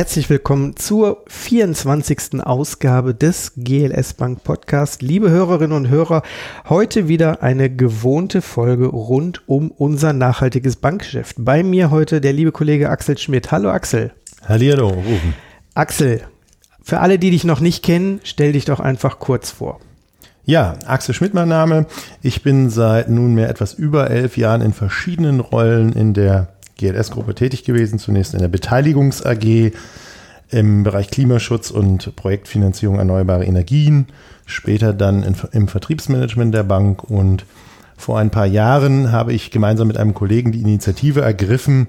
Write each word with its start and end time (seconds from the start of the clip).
Herzlich 0.00 0.30
willkommen 0.30 0.76
zur 0.76 1.24
24. 1.26 2.42
Ausgabe 2.42 3.14
des 3.14 3.52
GLS 3.58 4.14
Bank 4.14 4.42
Podcast. 4.42 5.02
Liebe 5.02 5.28
Hörerinnen 5.28 5.76
und 5.76 5.90
Hörer, 5.90 6.22
heute 6.70 7.06
wieder 7.06 7.42
eine 7.42 7.68
gewohnte 7.68 8.40
Folge 8.40 8.86
rund 8.86 9.46
um 9.46 9.70
unser 9.70 10.14
nachhaltiges 10.14 10.76
Bankgeschäft. 10.76 11.36
Bei 11.40 11.62
mir 11.62 11.90
heute 11.90 12.22
der 12.22 12.32
liebe 12.32 12.50
Kollege 12.50 12.88
Axel 12.88 13.18
Schmidt. 13.18 13.52
Hallo 13.52 13.68
Axel. 13.68 14.14
Hallihallo, 14.48 14.88
Rufen. 14.88 15.34
Axel, 15.74 16.22
für 16.82 17.00
alle, 17.00 17.18
die 17.18 17.30
dich 17.30 17.44
noch 17.44 17.60
nicht 17.60 17.84
kennen, 17.84 18.20
stell 18.24 18.52
dich 18.52 18.64
doch 18.64 18.80
einfach 18.80 19.18
kurz 19.18 19.50
vor. 19.50 19.80
Ja, 20.46 20.76
Axel 20.86 21.14
Schmidt 21.14 21.34
mein 21.34 21.48
Name. 21.48 21.84
Ich 22.22 22.42
bin 22.42 22.70
seit 22.70 23.10
nunmehr 23.10 23.50
etwas 23.50 23.74
über 23.74 24.08
elf 24.08 24.38
Jahren 24.38 24.62
in 24.62 24.72
verschiedenen 24.72 25.40
Rollen 25.40 25.92
in 25.92 26.14
der 26.14 26.54
GLS-Gruppe 26.80 27.34
tätig 27.34 27.64
gewesen, 27.64 27.98
zunächst 27.98 28.34
in 28.34 28.40
der 28.40 28.48
Beteiligungs 28.48 29.24
AG 29.24 29.72
im 30.50 30.82
Bereich 30.82 31.10
Klimaschutz 31.10 31.70
und 31.70 32.16
Projektfinanzierung 32.16 32.98
erneuerbare 32.98 33.44
Energien, 33.44 34.06
später 34.46 34.92
dann 34.92 35.22
in, 35.22 35.36
im 35.52 35.68
Vertriebsmanagement 35.68 36.54
der 36.54 36.64
Bank 36.64 37.04
und 37.04 37.44
vor 37.96 38.18
ein 38.18 38.30
paar 38.30 38.46
Jahren 38.46 39.12
habe 39.12 39.32
ich 39.32 39.50
gemeinsam 39.50 39.86
mit 39.86 39.98
einem 39.98 40.14
Kollegen 40.14 40.52
die 40.52 40.62
Initiative 40.62 41.20
ergriffen 41.20 41.86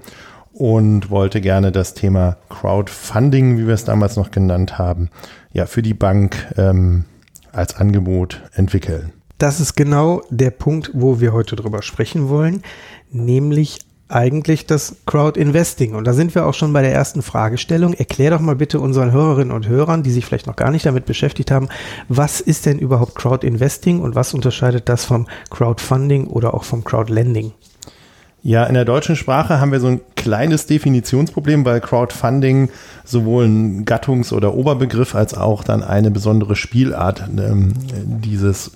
und 0.54 1.10
wollte 1.10 1.40
gerne 1.40 1.72
das 1.72 1.94
Thema 1.94 2.38
Crowdfunding, 2.50 3.58
wie 3.58 3.66
wir 3.66 3.74
es 3.74 3.86
damals 3.86 4.18
noch 4.18 4.30
genannt 4.30 4.78
haben, 4.78 5.10
ja, 5.54 5.66
für 5.66 5.82
die 5.82 5.94
Bank 5.94 6.54
ähm, 6.58 7.06
als 7.54 7.78
Angebot 7.78 8.42
entwickeln. 8.54 9.14
Das 9.38 9.60
ist 9.60 9.76
genau 9.76 10.22
der 10.30 10.52
Punkt, 10.52 10.92
wo 10.94 11.20
wir 11.20 11.34
heute 11.34 11.56
drüber 11.56 11.82
sprechen 11.82 12.30
wollen, 12.30 12.62
nämlich 13.10 13.80
eigentlich 14.12 14.66
das 14.66 14.98
Crowd 15.06 15.40
Investing. 15.40 15.96
Und 15.96 16.06
da 16.06 16.14
sind 16.14 16.36
wir 16.36 16.46
auch 16.46 16.54
schon 16.54 16.74
bei 16.74 16.82
der 16.82 16.94
ersten 16.94 17.22
Fragestellung. 17.22 17.94
Erklär 17.94 18.32
doch 18.32 18.40
mal 18.40 18.56
bitte 18.56 18.80
unseren 18.80 19.12
Hörerinnen 19.12 19.54
und 19.54 19.68
Hörern, 19.68 20.04
die 20.04 20.12
sich 20.12 20.26
vielleicht 20.26 20.48
noch 20.48 20.56
gar 20.56 20.72
nicht 20.72 20.86
damit 20.86 21.06
beschäftigt 21.06 21.52
haben, 21.52 21.70
was 22.10 22.42
ist 22.42 22.66
denn 22.66 22.80
überhaupt 22.80 23.16
Crowd 23.16 23.46
Investing 23.46 24.00
und 24.00 24.16
was 24.16 24.34
unterscheidet 24.34 24.90
das 24.90 25.06
vom 25.06 25.28
Crowdfunding 25.50 26.28
oder 26.28 26.54
auch 26.54 26.64
vom 26.64 26.84
Crowdlending? 26.84 27.54
Ja, 28.44 28.64
in 28.66 28.74
der 28.74 28.86
deutschen 28.86 29.16
Sprache 29.16 29.60
haben 29.60 29.72
wir 29.72 29.80
so 29.80 29.88
ein 29.88 30.02
kleines 30.16 30.66
Definitionsproblem, 30.66 31.64
weil 31.64 31.80
Crowdfunding 31.80 32.70
sowohl 33.06 33.46
ein 33.46 33.86
Gattungs- 33.86 34.34
oder 34.34 34.56
Oberbegriff 34.56 35.14
als 35.14 35.36
auch 35.36 35.64
dann 35.64 35.84
eine 35.84 36.10
besondere 36.10 36.56
Spielart 36.56 37.30
ähm, 37.38 37.74
dieses 38.04 38.72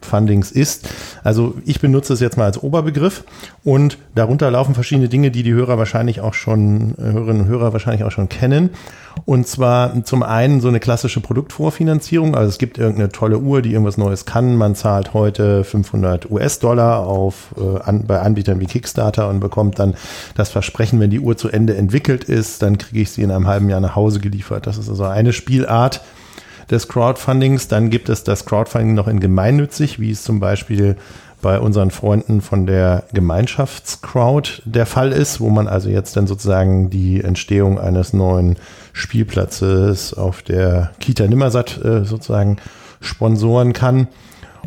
Crowdfundings 0.00 0.50
ist. 0.50 0.88
Also 1.22 1.54
ich 1.64 1.80
benutze 1.80 2.12
es 2.12 2.20
jetzt 2.20 2.36
mal 2.36 2.44
als 2.44 2.62
Oberbegriff 2.62 3.24
und 3.64 3.98
darunter 4.14 4.50
laufen 4.50 4.74
verschiedene 4.74 5.08
Dinge, 5.08 5.30
die 5.30 5.42
die 5.42 5.52
Hörer 5.52 5.78
wahrscheinlich 5.78 6.20
auch 6.20 6.34
schon, 6.34 6.94
Hörerinnen 6.98 7.42
und 7.42 7.48
Hörer 7.48 7.72
wahrscheinlich 7.72 8.04
auch 8.04 8.10
schon 8.10 8.28
kennen. 8.28 8.70
Und 9.24 9.46
zwar 9.46 10.04
zum 10.04 10.22
einen 10.22 10.60
so 10.60 10.68
eine 10.68 10.80
klassische 10.80 11.20
Produktvorfinanzierung. 11.20 12.34
Also 12.34 12.48
es 12.48 12.58
gibt 12.58 12.78
irgendeine 12.78 13.10
tolle 13.10 13.38
Uhr, 13.38 13.60
die 13.60 13.72
irgendwas 13.72 13.98
Neues 13.98 14.24
kann. 14.24 14.56
Man 14.56 14.74
zahlt 14.74 15.14
heute 15.14 15.64
500 15.64 16.30
US-Dollar 16.30 17.00
auf, 17.06 17.54
äh, 17.58 17.80
an, 17.82 18.06
bei 18.06 18.20
Anbietern 18.20 18.60
wie 18.60 18.66
Kickstarter 18.66 19.28
und 19.28 19.40
bekommt 19.40 19.78
dann 19.78 19.94
das 20.36 20.48
Versprechen, 20.48 21.00
wenn 21.00 21.10
die 21.10 21.20
Uhr 21.20 21.36
zu 21.36 21.48
Ende 21.48 21.76
entwickelt 21.76 22.24
ist, 22.24 22.62
dann 22.62 22.78
kriege 22.78 23.02
ich 23.02 23.10
sie 23.10 23.22
in 23.22 23.30
einem 23.30 23.46
halben 23.46 23.68
Jahr 23.68 23.80
nach 23.80 23.96
Hause 23.96 24.20
geliefert. 24.20 24.66
Das 24.66 24.78
ist 24.78 24.88
also 24.88 25.04
eine 25.04 25.32
Spielart 25.32 26.00
des 26.70 26.88
Crowdfundings. 26.88 27.68
Dann 27.68 27.90
gibt 27.90 28.08
es 28.08 28.24
das 28.24 28.44
Crowdfunding 28.44 28.94
noch 28.94 29.08
in 29.08 29.20
gemeinnützig, 29.20 29.98
wie 29.98 30.10
es 30.10 30.22
zum 30.22 30.40
Beispiel 30.40 30.96
bei 31.42 31.58
unseren 31.58 31.90
Freunden 31.90 32.40
von 32.40 32.66
der 32.66 33.04
Gemeinschaftscrowd 33.12 34.62
der 34.64 34.86
Fall 34.86 35.12
ist, 35.12 35.40
wo 35.40 35.48
man 35.48 35.68
also 35.68 35.88
jetzt 35.88 36.16
dann 36.16 36.26
sozusagen 36.26 36.90
die 36.90 37.22
Entstehung 37.22 37.78
eines 37.78 38.12
neuen 38.12 38.56
Spielplatzes 38.92 40.14
auf 40.14 40.42
der 40.42 40.90
Kita 41.00 41.26
Nimmersatt 41.26 41.82
äh, 41.82 42.04
sozusagen 42.04 42.58
sponsoren 43.00 43.72
kann. 43.72 44.08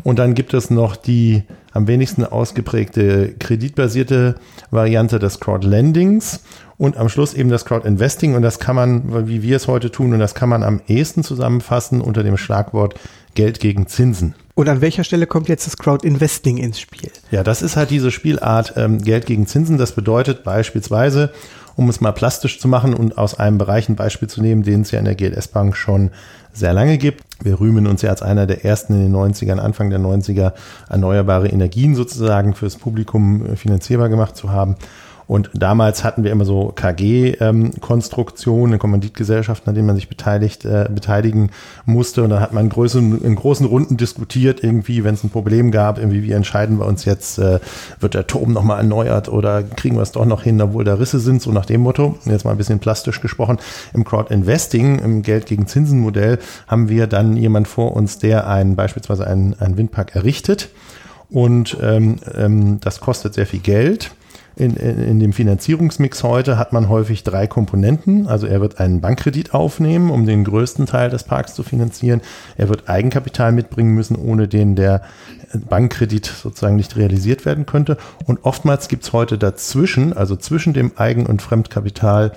Und 0.02 0.18
dann 0.18 0.34
gibt 0.34 0.52
es 0.54 0.70
noch 0.70 0.96
die 0.96 1.44
am 1.74 1.88
wenigsten 1.88 2.24
ausgeprägte 2.24 3.34
kreditbasierte 3.38 4.36
Variante 4.70 5.18
des 5.18 5.40
Crowdlendings 5.40 6.40
und 6.78 6.96
am 6.96 7.08
Schluss 7.08 7.34
eben 7.34 7.50
das 7.50 7.64
Crowdinvesting. 7.64 8.34
Und 8.34 8.42
das 8.42 8.58
kann 8.58 8.76
man, 8.76 9.28
wie 9.28 9.42
wir 9.42 9.56
es 9.56 9.68
heute 9.68 9.90
tun, 9.90 10.12
und 10.12 10.20
das 10.20 10.34
kann 10.34 10.48
man 10.48 10.62
am 10.62 10.80
ehesten 10.86 11.22
zusammenfassen 11.22 12.00
unter 12.00 12.22
dem 12.22 12.36
Schlagwort 12.36 12.94
Geld 13.34 13.58
gegen 13.58 13.88
Zinsen. 13.88 14.34
Und 14.54 14.68
an 14.68 14.80
welcher 14.80 15.02
Stelle 15.02 15.26
kommt 15.26 15.48
jetzt 15.48 15.66
das 15.66 15.76
Crowdinvesting 15.76 16.58
ins 16.58 16.78
Spiel? 16.78 17.10
Ja, 17.32 17.42
das 17.42 17.60
ist 17.60 17.76
halt 17.76 17.90
diese 17.90 18.12
Spielart 18.12 18.74
ähm, 18.76 19.02
Geld 19.02 19.26
gegen 19.26 19.48
Zinsen. 19.48 19.76
Das 19.76 19.92
bedeutet 19.92 20.44
beispielsweise, 20.44 21.32
um 21.74 21.88
es 21.88 22.00
mal 22.00 22.12
plastisch 22.12 22.60
zu 22.60 22.68
machen 22.68 22.94
und 22.94 23.18
aus 23.18 23.36
einem 23.36 23.58
Bereich 23.58 23.88
ein 23.88 23.96
Beispiel 23.96 24.28
zu 24.28 24.40
nehmen, 24.40 24.62
den 24.62 24.82
es 24.82 24.92
ja 24.92 25.00
in 25.00 25.06
der 25.06 25.16
GLS 25.16 25.48
Bank 25.48 25.76
schon 25.76 26.12
sehr 26.54 26.72
lange 26.72 26.98
gibt. 26.98 27.22
Wir 27.42 27.60
rühmen 27.60 27.86
uns 27.86 28.02
ja 28.02 28.10
als 28.10 28.22
einer 28.22 28.46
der 28.46 28.64
ersten 28.64 28.94
in 28.94 29.12
den 29.12 29.14
90ern, 29.14 29.58
Anfang 29.58 29.90
der 29.90 29.98
90er, 29.98 30.52
erneuerbare 30.88 31.48
Energien 31.48 31.94
sozusagen 31.94 32.54
fürs 32.54 32.76
Publikum 32.76 33.44
äh, 33.46 33.56
finanzierbar 33.56 34.08
gemacht 34.08 34.36
zu 34.36 34.50
haben. 34.50 34.76
Und 35.26 35.50
damals 35.54 36.04
hatten 36.04 36.24
wir 36.24 36.30
immer 36.30 36.44
so 36.44 36.72
KG-Konstruktionen, 36.74 38.74
ähm, 38.74 38.78
Kommanditgesellschaften, 38.78 39.68
an 39.68 39.74
denen 39.74 39.86
man 39.86 39.96
sich 39.96 40.08
beteiligt, 40.08 40.64
äh, 40.64 40.88
beteiligen 40.90 41.50
musste. 41.86 42.22
Und 42.22 42.30
dann 42.30 42.40
hat 42.40 42.52
man 42.52 42.64
in 42.64 42.70
großen, 42.70 43.22
in 43.22 43.34
großen 43.34 43.66
Runden 43.66 43.96
diskutiert, 43.96 44.62
irgendwie, 44.62 45.04
wenn 45.04 45.14
es 45.14 45.24
ein 45.24 45.30
Problem 45.30 45.70
gab, 45.70 45.98
irgendwie, 45.98 46.22
wie 46.22 46.32
entscheiden 46.32 46.78
wir 46.78 46.86
uns 46.86 47.04
jetzt, 47.04 47.38
äh, 47.38 47.60
wird 48.00 48.14
der 48.14 48.26
Turm 48.26 48.52
nochmal 48.52 48.78
erneuert 48.78 49.28
oder 49.28 49.62
kriegen 49.62 49.96
wir 49.96 50.02
es 50.02 50.12
doch 50.12 50.26
noch 50.26 50.42
hin, 50.42 50.60
obwohl 50.60 50.84
da 50.84 50.94
Risse 50.94 51.20
sind, 51.20 51.40
so 51.40 51.52
nach 51.52 51.66
dem 51.66 51.80
Motto. 51.80 52.18
Jetzt 52.26 52.44
mal 52.44 52.50
ein 52.50 52.58
bisschen 52.58 52.78
plastisch 52.78 53.20
gesprochen. 53.20 53.58
Im 53.94 54.04
Crowd 54.04 54.32
Investing, 54.32 54.98
im 54.98 55.22
Geld 55.22 55.46
gegen 55.46 55.66
Zinsen 55.66 56.00
Modell, 56.00 56.38
haben 56.66 56.88
wir 56.88 57.06
dann 57.06 57.36
jemand 57.36 57.68
vor 57.68 57.96
uns, 57.96 58.18
der 58.18 58.46
einen, 58.46 58.76
beispielsweise 58.76 59.26
einen, 59.26 59.54
einen 59.58 59.78
Windpark 59.78 60.14
errichtet. 60.14 60.68
Und 61.30 61.78
ähm, 61.82 62.16
ähm, 62.36 62.80
das 62.80 63.00
kostet 63.00 63.34
sehr 63.34 63.46
viel 63.46 63.60
Geld 63.60 64.10
in, 64.56 64.76
in, 64.76 65.02
in, 65.02 65.20
dem 65.20 65.32
Finanzierungsmix 65.32 66.22
heute 66.22 66.58
hat 66.58 66.72
man 66.72 66.88
häufig 66.88 67.24
drei 67.24 67.46
Komponenten. 67.46 68.26
Also 68.26 68.46
er 68.46 68.60
wird 68.60 68.78
einen 68.78 69.00
Bankkredit 69.00 69.52
aufnehmen, 69.52 70.10
um 70.10 70.26
den 70.26 70.44
größten 70.44 70.86
Teil 70.86 71.10
des 71.10 71.24
Parks 71.24 71.54
zu 71.54 71.62
finanzieren. 71.62 72.20
Er 72.56 72.68
wird 72.68 72.88
Eigenkapital 72.88 73.52
mitbringen 73.52 73.94
müssen, 73.94 74.16
ohne 74.16 74.46
den 74.46 74.76
der 74.76 75.02
Bankkredit 75.68 76.26
sozusagen 76.26 76.76
nicht 76.76 76.96
realisiert 76.96 77.44
werden 77.44 77.66
könnte. 77.66 77.96
Und 78.26 78.44
oftmals 78.44 78.88
gibt 78.88 79.04
es 79.04 79.12
heute 79.12 79.38
dazwischen, 79.38 80.12
also 80.12 80.36
zwischen 80.36 80.72
dem 80.72 80.92
Eigen- 80.96 81.26
und 81.26 81.42
Fremdkapital 81.42 82.32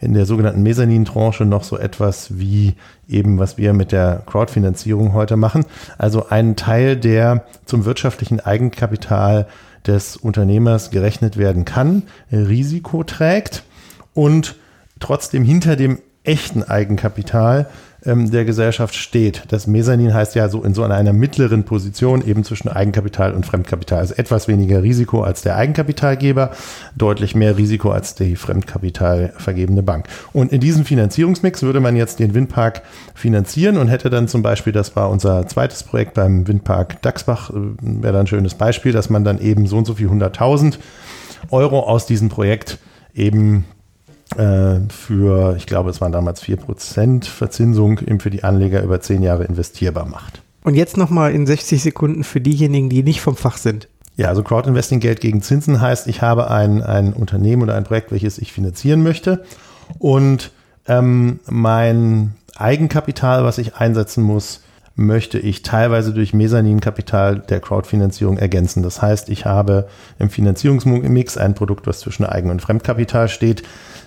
in 0.00 0.14
der 0.14 0.26
sogenannten 0.26 0.62
Mezzanin-Tranche 0.62 1.44
noch 1.44 1.64
so 1.64 1.78
etwas 1.78 2.38
wie 2.38 2.74
eben, 3.08 3.38
was 3.38 3.58
wir 3.58 3.72
mit 3.72 3.92
der 3.92 4.22
Crowdfinanzierung 4.26 5.12
heute 5.12 5.36
machen. 5.36 5.64
Also 5.98 6.28
einen 6.28 6.56
Teil, 6.56 6.96
der 6.96 7.44
zum 7.64 7.84
wirtschaftlichen 7.84 8.40
Eigenkapital 8.40 9.46
des 9.86 10.16
Unternehmers 10.16 10.90
gerechnet 10.90 11.36
werden 11.36 11.64
kann, 11.64 12.04
Risiko 12.30 13.04
trägt 13.04 13.64
und 14.14 14.56
trotzdem 14.98 15.44
hinter 15.44 15.76
dem 15.76 15.98
echten 16.24 16.62
Eigenkapital 16.62 17.68
ähm, 18.04 18.30
der 18.30 18.44
Gesellschaft 18.44 18.94
steht. 18.94 19.44
Das 19.48 19.66
Mezzanin 19.66 20.14
heißt 20.14 20.34
ja 20.34 20.48
so 20.48 20.62
in 20.62 20.74
so 20.74 20.82
einer 20.82 21.12
mittleren 21.12 21.64
Position 21.64 22.26
eben 22.26 22.44
zwischen 22.44 22.68
Eigenkapital 22.68 23.32
und 23.32 23.46
Fremdkapital. 23.46 23.98
Also 23.98 24.14
etwas 24.14 24.48
weniger 24.48 24.82
Risiko 24.82 25.22
als 25.22 25.42
der 25.42 25.56
Eigenkapitalgeber, 25.56 26.50
deutlich 26.96 27.34
mehr 27.34 27.56
Risiko 27.56 27.90
als 27.90 28.14
die 28.14 28.36
Fremdkapital 28.36 29.32
vergebene 29.36 29.82
Bank. 29.82 30.08
Und 30.32 30.52
in 30.52 30.60
diesem 30.60 30.84
Finanzierungsmix 30.84 31.62
würde 31.62 31.80
man 31.80 31.96
jetzt 31.96 32.18
den 32.20 32.34
Windpark 32.34 32.82
finanzieren 33.14 33.76
und 33.76 33.88
hätte 33.88 34.10
dann 34.10 34.28
zum 34.28 34.42
Beispiel, 34.42 34.72
das 34.72 34.96
war 34.96 35.10
unser 35.10 35.46
zweites 35.46 35.82
Projekt 35.82 36.14
beim 36.14 36.46
Windpark 36.46 37.02
Dachsbach, 37.02 37.50
äh, 37.50 37.54
wäre 37.80 38.12
dann 38.12 38.22
ein 38.22 38.26
schönes 38.26 38.54
Beispiel, 38.54 38.92
dass 38.92 39.10
man 39.10 39.24
dann 39.24 39.40
eben 39.40 39.66
so 39.66 39.78
und 39.78 39.86
so 39.86 39.94
viel 39.94 40.08
100.000 40.08 40.78
Euro 41.50 41.80
aus 41.80 42.06
diesem 42.06 42.28
Projekt 42.28 42.78
eben 43.14 43.64
für, 44.36 45.56
ich 45.56 45.66
glaube, 45.66 45.90
es 45.90 46.00
waren 46.00 46.12
damals 46.12 46.42
4% 46.42 47.24
Verzinsung 47.24 47.98
eben 47.98 48.20
für 48.20 48.30
die 48.30 48.44
Anleger 48.44 48.82
über 48.82 49.00
10 49.00 49.22
Jahre 49.22 49.44
investierbar 49.44 50.06
macht. 50.06 50.42
Und 50.62 50.74
jetzt 50.74 50.96
nochmal 50.96 51.32
in 51.32 51.46
60 51.46 51.82
Sekunden 51.82 52.22
für 52.22 52.40
diejenigen, 52.40 52.90
die 52.90 53.02
nicht 53.02 53.20
vom 53.20 53.34
Fach 53.34 53.56
sind. 53.56 53.88
Ja, 54.16 54.28
also 54.28 54.42
Crowdinvesting 54.42 55.00
Geld 55.00 55.20
gegen 55.20 55.42
Zinsen 55.42 55.80
heißt, 55.80 56.06
ich 56.06 56.20
habe 56.22 56.50
ein, 56.50 56.82
ein 56.82 57.12
Unternehmen 57.12 57.62
oder 57.62 57.74
ein 57.74 57.84
Projekt, 57.84 58.12
welches 58.12 58.38
ich 58.38 58.52
finanzieren 58.52 59.02
möchte 59.02 59.44
und 59.98 60.52
ähm, 60.86 61.40
mein 61.48 62.34
Eigenkapital, 62.56 63.44
was 63.44 63.58
ich 63.58 63.76
einsetzen 63.76 64.22
muss, 64.22 64.62
möchte 64.96 65.38
ich 65.38 65.62
teilweise 65.62 66.12
durch 66.12 66.34
Mezzaninkapital 66.34 67.38
der 67.38 67.60
Crowdfinanzierung 67.60 68.38
ergänzen. 68.38 68.82
Das 68.82 69.00
heißt, 69.00 69.28
ich 69.28 69.46
habe 69.46 69.88
im 70.18 70.30
Finanzierungsmix 70.30 71.38
ein 71.38 71.54
Produkt, 71.54 71.86
was 71.86 72.00
zwischen 72.00 72.24
Eigen- 72.24 72.50
und 72.50 72.60
Fremdkapital 72.60 73.28
steht. 73.28 73.62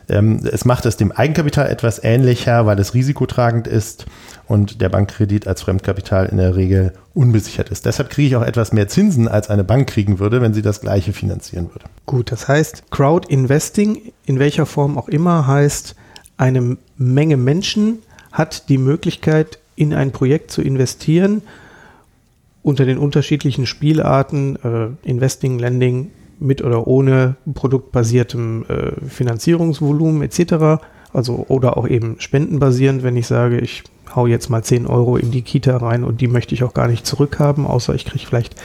Ähm, 0.09 0.41
es 0.51 0.65
macht 0.65 0.85
es 0.85 0.97
dem 0.97 1.11
Eigenkapital 1.11 1.69
etwas 1.69 2.03
ähnlicher, 2.03 2.65
weil 2.65 2.77
es 2.79 2.93
risikotragend 2.93 3.67
ist 3.67 4.05
und 4.47 4.81
der 4.81 4.89
Bankkredit 4.89 5.47
als 5.47 5.61
Fremdkapital 5.61 6.25
in 6.25 6.37
der 6.37 6.55
Regel 6.55 6.93
unbesichert 7.13 7.69
ist. 7.69 7.85
Deshalb 7.85 8.09
kriege 8.09 8.27
ich 8.27 8.35
auch 8.35 8.45
etwas 8.45 8.73
mehr 8.73 8.87
Zinsen, 8.87 9.27
als 9.27 9.49
eine 9.49 9.63
Bank 9.63 9.87
kriegen 9.89 10.19
würde, 10.19 10.41
wenn 10.41 10.53
sie 10.53 10.61
das 10.61 10.81
gleiche 10.81 11.13
finanzieren 11.13 11.69
würde. 11.69 11.85
Gut, 12.05 12.31
das 12.31 12.47
heißt, 12.47 12.91
Crowd 12.91 13.27
Investing, 13.29 14.11
in 14.25 14.39
welcher 14.39 14.65
Form 14.65 14.97
auch 14.97 15.07
immer, 15.07 15.47
heißt, 15.47 15.95
eine 16.37 16.77
Menge 16.97 17.37
Menschen 17.37 17.99
hat 18.31 18.67
die 18.69 18.77
Möglichkeit, 18.77 19.59
in 19.75 19.93
ein 19.93 20.11
Projekt 20.11 20.51
zu 20.51 20.61
investieren 20.61 21.41
unter 22.63 22.85
den 22.85 22.97
unterschiedlichen 22.97 23.65
Spielarten, 23.65 24.57
äh, 24.63 24.87
Investing, 25.07 25.59
Lending, 25.59 26.11
mit 26.39 26.63
oder 26.63 26.87
ohne 26.87 27.35
produktbasiertem 27.53 28.65
äh, 28.67 29.07
Finanzierungsvolumen 29.07 30.21
etc. 30.23 30.81
Also 31.13 31.45
oder 31.47 31.77
auch 31.77 31.87
eben 31.87 32.15
spendenbasierend, 32.19 33.03
wenn 33.03 33.15
ich 33.15 33.27
sage, 33.27 33.59
ich 33.59 33.83
hau 34.15 34.27
jetzt 34.27 34.49
mal 34.49 34.63
10 34.63 34.87
Euro 34.87 35.17
in 35.17 35.31
die 35.31 35.41
Kita 35.41 35.77
rein 35.77 36.03
und 36.03 36.21
die 36.21 36.27
möchte 36.27 36.53
ich 36.53 36.63
auch 36.63 36.73
gar 36.73 36.87
nicht 36.87 37.05
zurückhaben, 37.05 37.65
außer 37.65 37.95
ich 37.95 38.05
kriege 38.05 38.25
vielleicht 38.25 38.55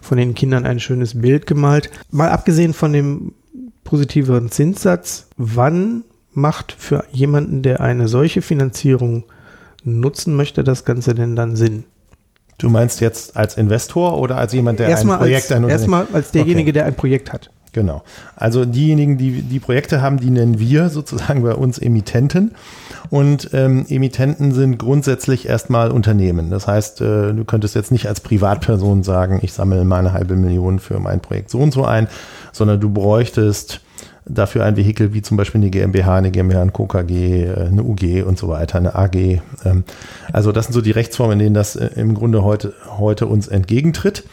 von 0.00 0.18
den 0.18 0.34
Kindern 0.34 0.64
ein 0.64 0.80
schönes 0.80 1.20
Bild 1.20 1.46
gemalt. 1.46 1.90
Mal 2.10 2.30
abgesehen 2.30 2.74
von 2.74 2.92
dem 2.92 3.32
positiveren 3.84 4.50
Zinssatz, 4.50 5.28
wann 5.36 6.04
macht 6.32 6.72
für 6.72 7.04
jemanden, 7.12 7.62
der 7.62 7.80
eine 7.80 8.08
solche 8.08 8.42
Finanzierung 8.42 9.24
nutzen 9.86 10.34
möchte, 10.34 10.64
das 10.64 10.84
Ganze 10.84 11.14
denn 11.14 11.36
dann 11.36 11.56
Sinn? 11.56 11.84
Du 12.58 12.70
meinst 12.70 13.00
jetzt 13.00 13.36
als 13.36 13.56
Investor 13.56 14.18
oder 14.18 14.36
als 14.36 14.52
jemand, 14.52 14.78
der 14.78 14.88
erstmal 14.88 15.16
ein 15.16 15.20
Projekt 15.20 15.52
als, 15.52 15.68
Erstmal 15.68 16.06
als 16.12 16.30
derjenige, 16.30 16.68
okay. 16.68 16.72
der 16.72 16.86
ein 16.86 16.94
Projekt 16.94 17.32
hat. 17.32 17.50
Genau. 17.72 18.02
Also 18.36 18.64
diejenigen, 18.64 19.18
die 19.18 19.42
die 19.42 19.60
Projekte 19.60 20.00
haben, 20.00 20.18
die 20.18 20.30
nennen 20.30 20.58
wir 20.58 20.88
sozusagen 20.88 21.42
bei 21.42 21.52
uns 21.52 21.78
Emittenten. 21.78 22.54
Und 23.10 23.50
ähm, 23.52 23.84
Emittenten 23.90 24.52
sind 24.52 24.78
grundsätzlich 24.78 25.46
erstmal 25.46 25.90
Unternehmen. 25.90 26.48
Das 26.48 26.66
heißt, 26.66 27.02
äh, 27.02 27.34
du 27.34 27.44
könntest 27.44 27.74
jetzt 27.74 27.92
nicht 27.92 28.08
als 28.08 28.20
Privatperson 28.20 29.02
sagen, 29.02 29.40
ich 29.42 29.52
sammle 29.52 29.84
mal 29.84 29.98
eine 29.98 30.14
halbe 30.14 30.36
Million 30.36 30.78
für 30.78 30.98
mein 30.98 31.20
Projekt 31.20 31.50
so 31.50 31.58
und 31.58 31.72
so 31.72 31.84
ein, 31.84 32.08
sondern 32.50 32.80
du 32.80 32.88
bräuchtest 32.88 33.82
dafür 34.28 34.64
ein 34.64 34.76
Vehikel 34.76 35.14
wie 35.14 35.22
zum 35.22 35.36
Beispiel 35.36 35.60
eine 35.60 35.70
GmbH, 35.70 36.16
eine 36.16 36.30
GmbH, 36.30 36.62
ein 36.62 36.72
KKG, 36.72 37.44
äh, 37.44 37.66
eine 37.66 37.82
UG 37.82 38.24
und 38.26 38.38
so 38.38 38.48
weiter, 38.48 38.78
eine 38.78 38.94
AG. 38.94 39.14
Ähm, 39.64 39.84
also 40.32 40.52
das 40.52 40.66
sind 40.66 40.72
so 40.72 40.80
die 40.80 40.90
Rechtsformen, 40.90 41.34
in 41.34 41.44
denen 41.44 41.54
das 41.54 41.76
äh, 41.76 41.90
im 41.96 42.14
Grunde 42.14 42.42
heute, 42.42 42.74
heute 42.98 43.26
uns 43.26 43.48
entgegentritt. 43.48 44.24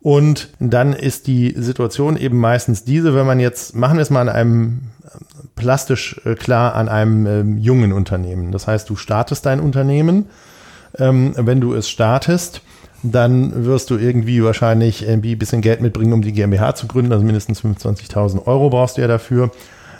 Und 0.00 0.50
dann 0.60 0.92
ist 0.92 1.26
die 1.26 1.54
Situation 1.56 2.16
eben 2.16 2.38
meistens 2.38 2.84
diese, 2.84 3.14
wenn 3.14 3.26
man 3.26 3.40
jetzt, 3.40 3.74
machen 3.74 3.96
wir 3.96 4.02
es 4.02 4.10
mal 4.10 4.20
an 4.20 4.28
einem 4.28 4.80
plastisch 5.56 6.20
klar, 6.38 6.74
an 6.74 6.88
einem 6.88 7.26
ähm, 7.26 7.58
jungen 7.58 7.92
Unternehmen. 7.92 8.52
Das 8.52 8.66
heißt, 8.66 8.90
du 8.90 8.96
startest 8.96 9.46
dein 9.46 9.60
Unternehmen. 9.60 10.26
Ähm, 10.98 11.32
wenn 11.36 11.60
du 11.60 11.72
es 11.72 11.88
startest, 11.88 12.60
dann 13.12 13.66
wirst 13.66 13.90
du 13.90 13.98
irgendwie 13.98 14.42
wahrscheinlich 14.42 15.06
irgendwie 15.06 15.32
ein 15.32 15.38
bisschen 15.38 15.60
Geld 15.60 15.80
mitbringen, 15.80 16.12
um 16.12 16.22
die 16.22 16.32
GmbH 16.32 16.74
zu 16.74 16.86
gründen. 16.86 17.12
Also 17.12 17.24
mindestens 17.24 17.62
25.000 17.62 18.46
Euro 18.46 18.70
brauchst 18.70 18.96
du 18.96 19.02
ja 19.02 19.08
dafür. 19.08 19.50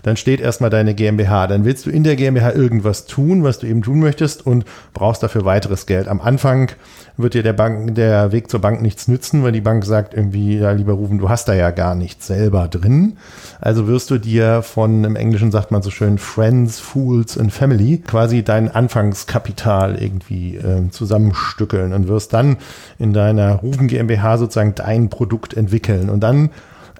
Dann 0.04 0.16
steht 0.18 0.40
erstmal 0.40 0.70
deine 0.70 0.94
GmbH. 0.94 1.46
Dann 1.46 1.64
willst 1.64 1.86
du 1.86 1.90
in 1.90 2.04
der 2.04 2.14
GmbH 2.14 2.52
irgendwas 2.52 3.06
tun, 3.06 3.42
was 3.42 3.58
du 3.58 3.66
eben 3.66 3.82
tun 3.82 4.00
möchtest 4.00 4.46
und 4.46 4.64
brauchst 4.92 5.22
dafür 5.22 5.44
weiteres 5.46 5.86
Geld. 5.86 6.08
Am 6.08 6.20
Anfang 6.20 6.70
wird 7.16 7.32
dir 7.32 7.42
der 7.42 7.54
Bank, 7.54 7.94
der 7.94 8.30
Weg 8.30 8.50
zur 8.50 8.60
Bank 8.60 8.82
nichts 8.82 9.08
nützen, 9.08 9.42
weil 9.42 9.52
die 9.52 9.62
Bank 9.62 9.84
sagt 9.84 10.12
irgendwie, 10.12 10.58
ja, 10.58 10.72
lieber 10.72 10.92
Rufen, 10.92 11.18
du 11.18 11.30
hast 11.30 11.48
da 11.48 11.54
ja 11.54 11.70
gar 11.70 11.94
nichts 11.94 12.26
selber 12.26 12.68
drin. 12.68 13.16
Also 13.60 13.86
wirst 13.86 14.10
du 14.10 14.18
dir 14.18 14.62
von, 14.62 15.04
im 15.04 15.16
Englischen 15.16 15.50
sagt 15.50 15.70
man 15.70 15.80
so 15.80 15.90
schön, 15.90 16.18
Friends, 16.18 16.80
Fools 16.80 17.38
and 17.38 17.50
Family, 17.50 17.98
quasi 17.98 18.42
dein 18.42 18.70
Anfangskapital 18.70 19.96
irgendwie 20.00 20.56
äh, 20.56 20.90
zusammenstückeln 20.90 21.94
und 21.94 22.08
wirst 22.08 22.34
dann 22.34 22.58
in 22.98 23.14
deiner 23.14 23.54
Rufen 23.54 23.88
GmbH 23.88 24.36
sozusagen 24.36 24.74
dein 24.74 25.08
Produkt 25.08 25.54
entwickeln. 25.54 26.10
Und 26.10 26.20
dann 26.20 26.50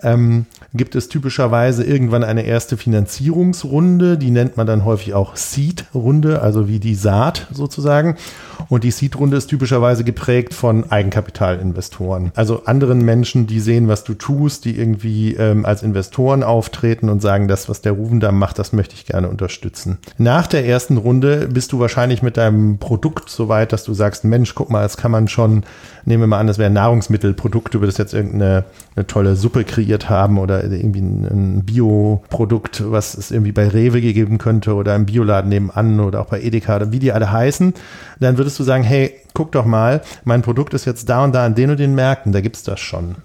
ähm, 0.02 0.46
gibt 0.74 0.96
es 0.96 1.08
typischerweise 1.08 1.84
irgendwann 1.84 2.24
eine 2.24 2.42
erste 2.42 2.76
Finanzierungsrunde, 2.76 4.18
die 4.18 4.30
nennt 4.30 4.56
man 4.56 4.66
dann 4.66 4.84
häufig 4.84 5.14
auch 5.14 5.36
Seed-Runde, 5.36 6.42
also 6.42 6.68
wie 6.68 6.80
die 6.80 6.96
Saat 6.96 7.46
sozusagen. 7.52 8.16
Und 8.68 8.82
die 8.82 8.90
Seed-Runde 8.90 9.36
ist 9.36 9.46
typischerweise 9.46 10.04
geprägt 10.04 10.52
von 10.52 10.90
Eigenkapitalinvestoren, 10.90 12.32
also 12.34 12.64
anderen 12.64 13.04
Menschen, 13.04 13.46
die 13.46 13.60
sehen, 13.60 13.88
was 13.88 14.04
du 14.04 14.14
tust, 14.14 14.64
die 14.64 14.76
irgendwie 14.76 15.34
ähm, 15.34 15.64
als 15.64 15.82
Investoren 15.82 16.42
auftreten 16.42 17.08
und 17.08 17.22
sagen, 17.22 17.46
das, 17.46 17.68
was 17.68 17.80
der 17.80 17.92
Rufen 17.92 18.20
da 18.20 18.32
macht, 18.32 18.58
das 18.58 18.72
möchte 18.72 18.94
ich 18.94 19.06
gerne 19.06 19.28
unterstützen. 19.28 19.98
Nach 20.18 20.46
der 20.46 20.66
ersten 20.66 20.96
Runde 20.96 21.48
bist 21.48 21.72
du 21.72 21.78
wahrscheinlich 21.78 22.22
mit 22.22 22.36
deinem 22.36 22.78
Produkt 22.78 23.28
so 23.28 23.48
weit, 23.48 23.72
dass 23.72 23.84
du 23.84 23.94
sagst, 23.94 24.24
Mensch, 24.24 24.54
guck 24.54 24.70
mal, 24.70 24.82
das 24.82 24.96
kann 24.96 25.10
man 25.10 25.28
schon, 25.28 25.64
nehmen 26.04 26.22
wir 26.22 26.26
mal 26.26 26.40
an, 26.40 26.46
das 26.46 26.58
wäre 26.58 26.70
ein 26.70 26.74
Nahrungsmittelprodukt, 26.74 27.74
du 27.74 27.80
würdest 27.80 27.98
jetzt 27.98 28.14
irgendeine 28.14 28.64
eine 28.96 29.06
tolle 29.06 29.36
Suppe 29.36 29.64
kreiert 29.64 30.08
haben 30.08 30.38
oder 30.38 30.63
irgendwie 30.72 31.00
ein, 31.00 31.62
Bioprodukt, 31.64 32.90
was 32.90 33.16
es 33.16 33.30
irgendwie 33.30 33.52
bei 33.52 33.68
Rewe 33.68 34.00
gegeben 34.00 34.38
könnte 34.38 34.74
oder 34.74 34.94
im 34.94 35.06
Bioladen 35.06 35.48
nebenan 35.48 36.00
oder 36.00 36.20
auch 36.20 36.26
bei 36.26 36.40
Edeka 36.40 36.76
oder 36.76 36.92
wie 36.92 36.98
die 36.98 37.12
alle 37.12 37.30
heißen, 37.30 37.74
dann 38.20 38.38
würdest 38.38 38.58
du 38.58 38.64
sagen, 38.64 38.84
hey, 38.84 39.14
guck 39.34 39.52
doch 39.52 39.64
mal, 39.64 40.02
mein 40.24 40.42
Produkt 40.42 40.74
ist 40.74 40.84
jetzt 40.84 41.08
da 41.08 41.24
und 41.24 41.34
da 41.34 41.44
an 41.44 41.54
den 41.54 41.70
und 41.70 41.80
den 41.80 41.94
Märkten, 41.94 42.32
da 42.32 42.40
gibt's 42.40 42.62
das 42.62 42.80
schon. 42.80 43.16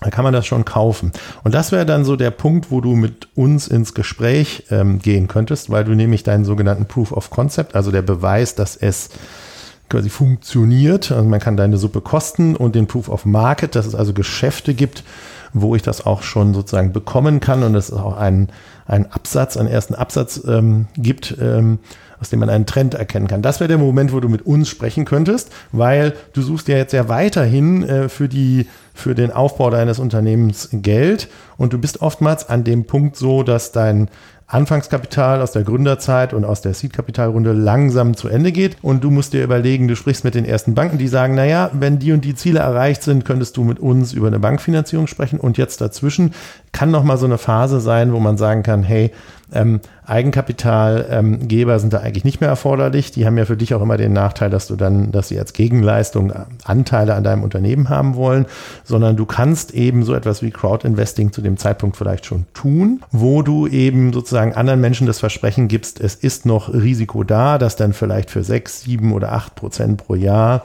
Da 0.00 0.10
kann 0.10 0.24
man 0.24 0.32
das 0.32 0.46
schon 0.46 0.64
kaufen. 0.64 1.12
Und 1.44 1.54
das 1.54 1.70
wäre 1.70 1.86
dann 1.86 2.04
so 2.04 2.16
der 2.16 2.32
Punkt, 2.32 2.70
wo 2.70 2.80
du 2.80 2.94
mit 2.94 3.28
uns 3.36 3.68
ins 3.68 3.94
Gespräch 3.94 4.64
ähm, 4.70 4.98
gehen 4.98 5.28
könntest, 5.28 5.70
weil 5.70 5.84
du 5.84 5.94
nämlich 5.94 6.24
deinen 6.24 6.44
sogenannten 6.44 6.86
Proof 6.86 7.12
of 7.12 7.30
Concept, 7.30 7.76
also 7.76 7.92
der 7.92 8.02
Beweis, 8.02 8.56
dass 8.56 8.76
es 8.76 9.10
quasi 9.88 10.08
funktioniert. 10.08 11.12
Also 11.12 11.28
man 11.28 11.38
kann 11.38 11.56
deine 11.56 11.76
Suppe 11.76 12.00
kosten 12.00 12.56
und 12.56 12.74
den 12.74 12.86
Proof 12.86 13.08
of 13.08 13.24
Market, 13.26 13.76
dass 13.76 13.86
es 13.86 13.94
also 13.94 14.12
Geschäfte 14.12 14.74
gibt, 14.74 15.04
wo 15.52 15.74
ich 15.74 15.82
das 15.82 16.06
auch 16.06 16.22
schon 16.22 16.54
sozusagen 16.54 16.92
bekommen 16.92 17.40
kann 17.40 17.62
und 17.62 17.74
es 17.74 17.92
auch 17.92 18.16
einen, 18.16 18.48
einen 18.86 19.06
Absatz, 19.06 19.56
einen 19.56 19.68
ersten 19.68 19.94
Absatz 19.94 20.42
ähm, 20.46 20.86
gibt, 20.96 21.36
ähm, 21.40 21.78
aus 22.20 22.30
dem 22.30 22.40
man 22.40 22.50
einen 22.50 22.66
Trend 22.66 22.94
erkennen 22.94 23.26
kann. 23.26 23.42
Das 23.42 23.60
wäre 23.60 23.68
der 23.68 23.78
Moment, 23.78 24.12
wo 24.12 24.20
du 24.20 24.28
mit 24.28 24.46
uns 24.46 24.68
sprechen 24.68 25.04
könntest, 25.04 25.50
weil 25.72 26.14
du 26.32 26.42
suchst 26.42 26.68
ja 26.68 26.76
jetzt 26.76 26.92
ja 26.92 27.08
weiterhin 27.08 27.82
äh, 27.82 28.08
für 28.08 28.28
die 28.28 28.66
für 28.94 29.14
den 29.14 29.32
Aufbau 29.32 29.70
deines 29.70 29.98
Unternehmens 29.98 30.68
Geld 30.72 31.28
und 31.56 31.72
du 31.72 31.78
bist 31.78 32.02
oftmals 32.02 32.48
an 32.48 32.62
dem 32.62 32.84
Punkt 32.84 33.16
so, 33.16 33.42
dass 33.42 33.72
dein 33.72 34.08
Anfangskapital 34.52 35.40
aus 35.40 35.52
der 35.52 35.62
Gründerzeit 35.62 36.34
und 36.34 36.44
aus 36.44 36.60
der 36.60 36.74
Seed-Kapitalrunde 36.74 37.52
langsam 37.52 38.14
zu 38.14 38.28
Ende 38.28 38.52
geht. 38.52 38.76
Und 38.82 39.02
du 39.02 39.10
musst 39.10 39.32
dir 39.32 39.42
überlegen, 39.42 39.88
du 39.88 39.96
sprichst 39.96 40.24
mit 40.24 40.34
den 40.34 40.44
ersten 40.44 40.74
Banken, 40.74 40.98
die 40.98 41.08
sagen, 41.08 41.34
naja, 41.34 41.70
wenn 41.72 41.98
die 41.98 42.12
und 42.12 42.22
die 42.22 42.34
Ziele 42.34 42.60
erreicht 42.60 43.02
sind, 43.02 43.24
könntest 43.24 43.56
du 43.56 43.64
mit 43.64 43.80
uns 43.80 44.12
über 44.12 44.26
eine 44.26 44.38
Bankfinanzierung 44.38 45.06
sprechen. 45.06 45.40
Und 45.40 45.56
jetzt 45.56 45.80
dazwischen 45.80 46.34
kann 46.72 46.90
noch 46.90 47.04
mal 47.04 47.18
so 47.18 47.26
eine 47.26 47.38
Phase 47.38 47.80
sein, 47.80 48.12
wo 48.12 48.18
man 48.18 48.36
sagen 48.38 48.62
kann, 48.62 48.82
hey, 48.82 49.12
ähm, 49.52 49.80
Eigenkapitalgeber 50.06 51.74
ähm, 51.74 51.78
sind 51.78 51.92
da 51.92 51.98
eigentlich 51.98 52.24
nicht 52.24 52.40
mehr 52.40 52.48
erforderlich. 52.48 53.12
Die 53.12 53.26
haben 53.26 53.36
ja 53.36 53.44
für 53.44 53.56
dich 53.56 53.74
auch 53.74 53.82
immer 53.82 53.96
den 53.96 54.12
Nachteil, 54.12 54.50
dass 54.50 54.66
du 54.66 54.76
dann, 54.76 55.12
dass 55.12 55.28
sie 55.28 55.38
als 55.38 55.52
Gegenleistung 55.52 56.32
Anteile 56.64 57.14
an 57.14 57.22
deinem 57.22 57.42
Unternehmen 57.42 57.88
haben 57.88 58.16
wollen, 58.16 58.46
sondern 58.84 59.16
du 59.16 59.26
kannst 59.26 59.72
eben 59.74 60.02
so 60.04 60.14
etwas 60.14 60.42
wie 60.42 60.50
Crowdinvesting 60.50 61.32
zu 61.32 61.42
dem 61.42 61.56
Zeitpunkt 61.58 61.96
vielleicht 61.96 62.26
schon 62.26 62.46
tun, 62.54 63.02
wo 63.10 63.42
du 63.42 63.66
eben 63.66 64.12
sozusagen 64.12 64.54
anderen 64.54 64.80
Menschen 64.80 65.06
das 65.06 65.20
Versprechen 65.20 65.68
gibst, 65.68 66.00
es 66.00 66.14
ist 66.14 66.46
noch 66.46 66.72
Risiko 66.72 67.22
da, 67.22 67.58
dass 67.58 67.76
dann 67.76 67.92
vielleicht 67.92 68.30
für 68.30 68.42
sechs, 68.42 68.82
sieben 68.82 69.12
oder 69.12 69.32
acht 69.32 69.54
Prozent 69.54 70.06
pro 70.06 70.14
Jahr 70.14 70.62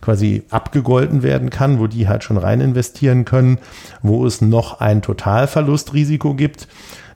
quasi 0.00 0.44
abgegolten 0.50 1.22
werden 1.22 1.50
kann, 1.50 1.78
wo 1.78 1.86
die 1.86 2.08
halt 2.08 2.24
schon 2.24 2.38
rein 2.38 2.60
investieren 2.60 3.24
können, 3.24 3.58
wo 4.02 4.26
es 4.26 4.40
noch 4.40 4.80
ein 4.80 5.02
Totalverlustrisiko 5.02 6.34
gibt 6.34 6.68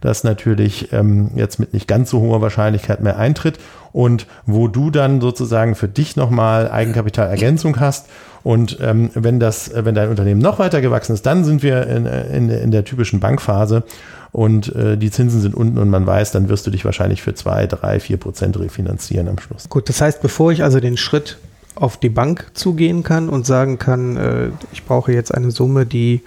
das 0.05 0.23
natürlich 0.23 0.93
ähm, 0.93 1.31
jetzt 1.35 1.59
mit 1.59 1.73
nicht 1.73 1.89
ganz 1.89 2.11
so 2.11 2.21
hoher 2.21 2.43
Wahrscheinlichkeit 2.43 3.01
mehr 3.01 3.19
eintritt 3.19 3.59
und 3.91 4.27
wo 4.45 4.69
du 4.69 4.91
dann 4.91 5.23
sozusagen 5.23 5.75
für 5.75 5.89
dich 5.89 6.15
nochmal 6.15 6.71
Eigenkapitalergänzung 6.71 7.81
hast. 7.81 8.09
Und 8.43 8.77
ähm, 8.83 9.09
wenn 9.15 9.41
das, 9.41 9.71
wenn 9.75 9.95
dein 9.95 10.11
Unternehmen 10.11 10.43
noch 10.43 10.59
weiter 10.59 10.83
gewachsen 10.83 11.15
ist, 11.15 11.25
dann 11.25 11.43
sind 11.45 11.63
wir 11.63 11.87
in, 11.87 12.05
in, 12.05 12.51
in 12.51 12.71
der 12.71 12.85
typischen 12.85 13.19
Bankphase 13.19 13.83
und 14.31 14.77
äh, 14.77 14.99
die 14.99 15.11
Zinsen 15.11 15.41
sind 15.41 15.55
unten 15.55 15.79
und 15.79 15.89
man 15.89 16.07
weiß, 16.07 16.33
dann 16.33 16.51
wirst 16.51 16.67
du 16.67 16.71
dich 16.71 16.85
wahrscheinlich 16.85 17.23
für 17.23 17.33
zwei, 17.33 17.67
drei, 17.67 17.99
vier 17.99 18.19
Prozent 18.19 18.59
refinanzieren 18.59 19.27
am 19.29 19.39
Schluss. 19.39 19.71
Gut, 19.71 19.89
das 19.89 20.03
heißt, 20.03 20.21
bevor 20.21 20.53
ich 20.53 20.63
also 20.63 20.81
den 20.81 20.99
Schritt 20.99 21.39
auf 21.75 21.97
die 21.97 22.09
Bank 22.09 22.51
zugehen 22.55 23.03
kann 23.03 23.29
und 23.29 23.47
sagen 23.47 23.79
kann, 23.79 24.17
äh, 24.17 24.49
ich 24.73 24.85
brauche 24.85 25.13
jetzt 25.13 25.35
eine 25.35 25.51
Summe, 25.51 25.87
die 25.87 26.23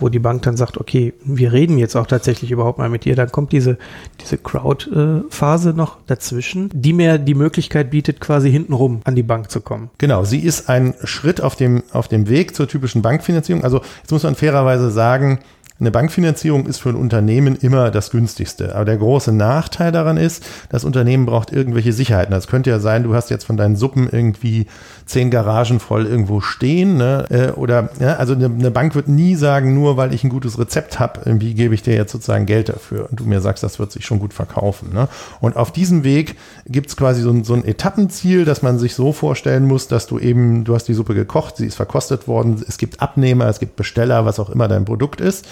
wo 0.00 0.08
die 0.08 0.18
Bank 0.18 0.42
dann 0.42 0.56
sagt, 0.56 0.78
okay, 0.78 1.12
wir 1.22 1.52
reden 1.52 1.78
jetzt 1.78 1.94
auch 1.94 2.06
tatsächlich 2.06 2.50
überhaupt 2.50 2.78
mal 2.78 2.88
mit 2.88 3.04
dir, 3.04 3.14
dann 3.14 3.30
kommt 3.30 3.52
diese, 3.52 3.78
diese 4.20 4.38
Crowd-Phase 4.38 5.74
noch 5.74 5.98
dazwischen, 6.06 6.70
die 6.72 6.92
mir 6.92 7.18
die 7.18 7.34
Möglichkeit 7.34 7.90
bietet, 7.90 8.20
quasi 8.20 8.50
hintenrum 8.50 9.02
an 9.04 9.14
die 9.14 9.22
Bank 9.22 9.50
zu 9.50 9.60
kommen. 9.60 9.90
Genau, 9.98 10.24
sie 10.24 10.40
ist 10.40 10.68
ein 10.68 10.94
Schritt 11.04 11.40
auf 11.40 11.54
dem, 11.54 11.82
auf 11.92 12.08
dem 12.08 12.28
Weg 12.28 12.56
zur 12.56 12.66
typischen 12.66 13.02
Bankfinanzierung. 13.02 13.62
Also 13.62 13.82
jetzt 14.00 14.10
muss 14.10 14.22
man 14.22 14.34
fairerweise 14.34 14.90
sagen, 14.90 15.40
eine 15.80 15.90
Bankfinanzierung 15.90 16.66
ist 16.66 16.78
für 16.78 16.90
ein 16.90 16.94
Unternehmen 16.94 17.56
immer 17.56 17.90
das 17.90 18.10
günstigste. 18.10 18.74
Aber 18.74 18.84
der 18.84 18.98
große 18.98 19.32
Nachteil 19.32 19.92
daran 19.92 20.18
ist, 20.18 20.44
das 20.68 20.84
Unternehmen 20.84 21.24
braucht 21.24 21.52
irgendwelche 21.52 21.94
Sicherheiten. 21.94 22.32
Das 22.32 22.48
könnte 22.48 22.68
ja 22.68 22.78
sein, 22.80 23.02
du 23.02 23.14
hast 23.14 23.30
jetzt 23.30 23.44
von 23.44 23.56
deinen 23.56 23.76
Suppen 23.76 24.06
irgendwie 24.10 24.66
zehn 25.06 25.30
Garagen 25.30 25.80
voll 25.80 26.06
irgendwo 26.06 26.42
stehen. 26.42 26.98
Ne? 26.98 27.24
Äh, 27.30 27.50
oder 27.52 27.88
ja, 27.98 28.16
also 28.16 28.34
eine, 28.34 28.70
Bank 28.70 28.94
wird 28.94 29.08
nie 29.08 29.34
sagen, 29.36 29.74
nur 29.74 29.96
weil 29.96 30.12
ich 30.12 30.22
ein 30.22 30.28
gutes 30.28 30.58
Rezept 30.58 31.00
habe, 31.00 31.20
irgendwie 31.24 31.54
gebe 31.54 31.74
ich 31.74 31.82
dir 31.82 31.94
jetzt 31.94 32.12
sozusagen 32.12 32.44
Geld 32.44 32.68
dafür. 32.68 33.08
Und 33.10 33.18
du 33.18 33.24
mir 33.24 33.40
sagst, 33.40 33.62
das 33.62 33.78
wird 33.78 33.90
sich 33.90 34.04
schon 34.04 34.18
gut 34.18 34.34
verkaufen. 34.34 34.92
Ne? 34.92 35.08
Und 35.40 35.56
auf 35.56 35.72
diesem 35.72 36.04
Weg 36.04 36.36
gibt 36.66 36.90
es 36.90 36.96
quasi 36.96 37.22
so 37.22 37.30
ein, 37.30 37.42
so 37.42 37.54
ein 37.54 37.64
Etappenziel, 37.64 38.44
dass 38.44 38.60
man 38.60 38.78
sich 38.78 38.94
so 38.94 39.12
vorstellen 39.12 39.64
muss, 39.64 39.88
dass 39.88 40.06
du 40.06 40.18
eben, 40.18 40.64
du 40.64 40.74
hast 40.74 40.88
die 40.88 40.94
Suppe 40.94 41.14
gekocht, 41.14 41.56
sie 41.56 41.66
ist 41.66 41.76
verkostet 41.76 42.28
worden, 42.28 42.62
es 42.68 42.76
gibt 42.76 43.00
Abnehmer, 43.00 43.46
es 43.46 43.60
gibt 43.60 43.76
Besteller, 43.76 44.26
was 44.26 44.38
auch 44.38 44.50
immer 44.50 44.68
dein 44.68 44.84
Produkt 44.84 45.22
ist 45.22 45.46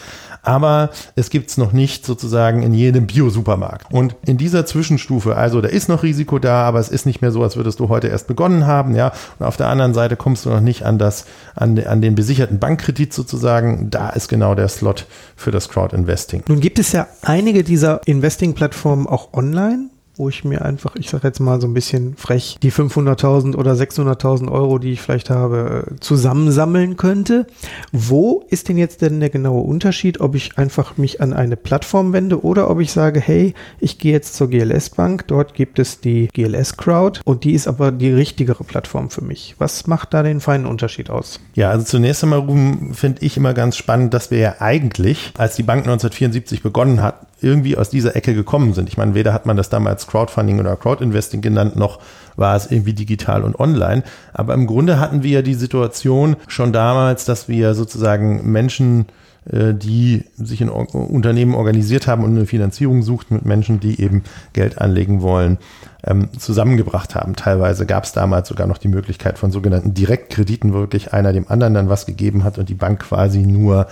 aber 0.48 0.88
es 1.14 1.28
gibt 1.28 1.50
es 1.50 1.58
noch 1.58 1.72
nicht 1.72 2.06
sozusagen 2.06 2.62
in 2.62 2.72
jedem 2.72 3.06
Bio-Supermarkt. 3.06 3.92
Und 3.92 4.16
in 4.24 4.38
dieser 4.38 4.64
Zwischenstufe, 4.64 5.36
also 5.36 5.60
da 5.60 5.68
ist 5.68 5.90
noch 5.90 6.02
Risiko 6.02 6.38
da, 6.38 6.62
aber 6.62 6.80
es 6.80 6.88
ist 6.88 7.04
nicht 7.04 7.20
mehr 7.20 7.30
so, 7.30 7.42
als 7.42 7.56
würdest 7.56 7.80
du 7.80 7.90
heute 7.90 8.08
erst 8.08 8.28
begonnen 8.28 8.66
haben, 8.66 8.94
ja. 8.94 9.12
Und 9.38 9.44
auf 9.44 9.58
der 9.58 9.68
anderen 9.68 9.92
Seite 9.92 10.16
kommst 10.16 10.46
du 10.46 10.48
noch 10.48 10.62
nicht 10.62 10.86
an 10.86 10.96
das, 10.98 11.26
an, 11.54 11.78
an 11.78 12.00
den 12.00 12.14
besicherten 12.14 12.58
Bankkredit 12.58 13.12
sozusagen. 13.12 13.90
Da 13.90 14.08
ist 14.08 14.28
genau 14.28 14.54
der 14.54 14.68
Slot 14.68 15.06
für 15.36 15.50
das 15.50 15.68
Crowd-Investing. 15.68 16.44
Nun 16.48 16.60
gibt 16.60 16.78
es 16.78 16.92
ja 16.92 17.06
einige 17.20 17.62
dieser 17.62 18.00
Investing-Plattformen 18.06 19.06
auch 19.06 19.34
online 19.34 19.90
wo 20.18 20.28
ich 20.28 20.44
mir 20.44 20.64
einfach, 20.64 20.96
ich 20.96 21.08
sage 21.08 21.28
jetzt 21.28 21.38
mal 21.38 21.60
so 21.60 21.68
ein 21.68 21.74
bisschen 21.74 22.16
frech, 22.16 22.58
die 22.62 22.72
500.000 22.72 23.54
oder 23.54 23.72
600.000 23.72 24.50
Euro, 24.50 24.78
die 24.78 24.92
ich 24.92 25.00
vielleicht 25.00 25.30
habe, 25.30 25.86
äh, 25.86 26.00
zusammensammeln 26.00 26.96
könnte. 26.96 27.46
Wo 27.92 28.44
ist 28.50 28.68
denn 28.68 28.78
jetzt 28.78 29.00
denn 29.00 29.20
der 29.20 29.30
genaue 29.30 29.62
Unterschied, 29.62 30.20
ob 30.20 30.34
ich 30.34 30.58
einfach 30.58 30.96
mich 30.96 31.20
an 31.20 31.32
eine 31.32 31.56
Plattform 31.56 32.12
wende 32.12 32.42
oder 32.42 32.68
ob 32.68 32.80
ich 32.80 32.90
sage, 32.90 33.20
hey, 33.20 33.54
ich 33.78 33.98
gehe 33.98 34.12
jetzt 34.12 34.34
zur 34.34 34.50
GLS 34.50 34.90
Bank, 34.90 35.26
dort 35.28 35.54
gibt 35.54 35.78
es 35.78 36.00
die 36.00 36.28
GLS 36.32 36.76
Crowd 36.76 37.20
und 37.24 37.44
die 37.44 37.52
ist 37.52 37.68
aber 37.68 37.92
die 37.92 38.10
richtigere 38.10 38.64
Plattform 38.64 39.10
für 39.10 39.22
mich. 39.22 39.54
Was 39.58 39.86
macht 39.86 40.14
da 40.14 40.22
den 40.22 40.40
feinen 40.40 40.66
Unterschied 40.66 41.10
aus? 41.10 41.40
Ja, 41.54 41.70
also 41.70 41.84
zunächst 41.84 42.24
einmal, 42.24 42.44
finde 42.92 43.24
ich 43.24 43.36
immer 43.36 43.54
ganz 43.54 43.76
spannend, 43.76 44.14
dass 44.14 44.30
wir 44.30 44.38
ja 44.38 44.56
eigentlich, 44.58 45.32
als 45.38 45.54
die 45.54 45.62
Bank 45.62 45.80
1974 45.80 46.62
begonnen 46.62 47.02
hat, 47.02 47.27
irgendwie 47.40 47.76
aus 47.76 47.90
dieser 47.90 48.16
Ecke 48.16 48.34
gekommen 48.34 48.74
sind. 48.74 48.88
Ich 48.88 48.96
meine, 48.96 49.14
weder 49.14 49.32
hat 49.32 49.46
man 49.46 49.56
das 49.56 49.68
damals 49.68 50.06
Crowdfunding 50.06 50.58
oder 50.60 50.76
Crowdinvesting 50.76 51.40
genannt, 51.40 51.76
noch 51.76 52.00
war 52.36 52.56
es 52.56 52.70
irgendwie 52.70 52.92
digital 52.92 53.42
und 53.42 53.58
online. 53.58 54.02
Aber 54.32 54.54
im 54.54 54.66
Grunde 54.66 55.00
hatten 55.00 55.22
wir 55.22 55.30
ja 55.30 55.42
die 55.42 55.54
Situation 55.54 56.36
schon 56.46 56.72
damals, 56.72 57.24
dass 57.24 57.48
wir 57.48 57.74
sozusagen 57.74 58.50
Menschen 58.50 59.06
die 59.50 60.24
sich 60.36 60.60
in 60.60 60.68
Unternehmen 60.68 61.54
organisiert 61.54 62.06
haben 62.06 62.24
und 62.24 62.36
eine 62.36 62.46
Finanzierung 62.46 63.02
suchten 63.02 63.34
mit 63.34 63.46
Menschen, 63.46 63.80
die 63.80 64.00
eben 64.00 64.22
Geld 64.52 64.78
anlegen 64.78 65.22
wollen, 65.22 65.58
ähm, 66.04 66.28
zusammengebracht 66.38 67.14
haben. 67.14 67.34
Teilweise 67.34 67.86
gab 67.86 68.04
es 68.04 68.12
damals 68.12 68.48
sogar 68.48 68.66
noch 68.66 68.78
die 68.78 68.88
Möglichkeit 68.88 69.38
von 69.38 69.50
sogenannten 69.50 69.94
Direktkrediten, 69.94 70.72
wirklich 70.72 71.12
einer 71.12 71.32
dem 71.32 71.48
anderen 71.48 71.74
dann 71.74 71.88
was 71.88 72.06
gegeben 72.06 72.44
hat 72.44 72.58
und 72.58 72.68
die 72.68 72.74
Bank 72.74 73.00
quasi 73.00 73.40
nur 73.40 73.86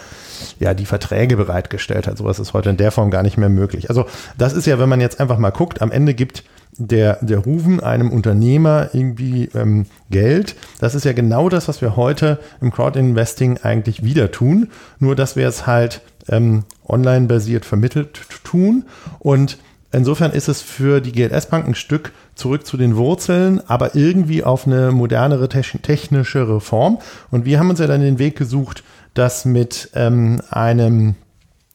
ja 0.58 0.74
die 0.74 0.86
Verträge 0.86 1.36
bereitgestellt 1.36 2.06
hat. 2.06 2.18
Sowas 2.18 2.38
ist 2.38 2.52
heute 2.52 2.70
in 2.70 2.76
der 2.76 2.92
Form 2.92 3.10
gar 3.10 3.22
nicht 3.22 3.38
mehr 3.38 3.48
möglich. 3.48 3.88
Also 3.88 4.06
das 4.38 4.52
ist 4.52 4.66
ja, 4.66 4.78
wenn 4.78 4.88
man 4.88 5.00
jetzt 5.00 5.20
einfach 5.20 5.38
mal 5.38 5.50
guckt, 5.50 5.82
am 5.82 5.90
Ende 5.90 6.14
gibt 6.14 6.44
der, 6.78 7.18
der 7.22 7.38
Rufen 7.38 7.80
einem 7.80 8.10
Unternehmer 8.10 8.90
irgendwie 8.92 9.48
ähm, 9.54 9.86
Geld. 10.10 10.56
Das 10.78 10.94
ist 10.94 11.04
ja 11.04 11.12
genau 11.12 11.48
das, 11.48 11.68
was 11.68 11.80
wir 11.80 11.96
heute 11.96 12.38
im 12.60 12.70
Crowdinvesting 12.70 13.58
eigentlich 13.62 14.04
wieder 14.04 14.30
tun. 14.30 14.68
Nur, 14.98 15.16
dass 15.16 15.36
wir 15.36 15.48
es 15.48 15.66
halt 15.66 16.02
ähm, 16.28 16.64
online 16.86 17.26
basiert 17.26 17.64
vermittelt 17.64 18.20
tun. 18.44 18.84
Und 19.18 19.58
insofern 19.92 20.32
ist 20.32 20.48
es 20.48 20.62
für 20.62 21.00
die 21.00 21.12
GLS-Bank 21.12 21.66
ein 21.66 21.74
Stück 21.74 22.12
zurück 22.34 22.66
zu 22.66 22.76
den 22.76 22.96
Wurzeln, 22.96 23.60
aber 23.66 23.94
irgendwie 23.94 24.44
auf 24.44 24.66
eine 24.66 24.92
modernere, 24.92 25.48
technischere 25.48 26.60
Form. 26.60 26.98
Und 27.30 27.44
wir 27.44 27.58
haben 27.58 27.70
uns 27.70 27.80
ja 27.80 27.86
dann 27.86 28.00
den 28.00 28.18
Weg 28.18 28.36
gesucht, 28.36 28.84
das 29.14 29.44
mit 29.44 29.90
ähm, 29.94 30.42
einem 30.50 31.14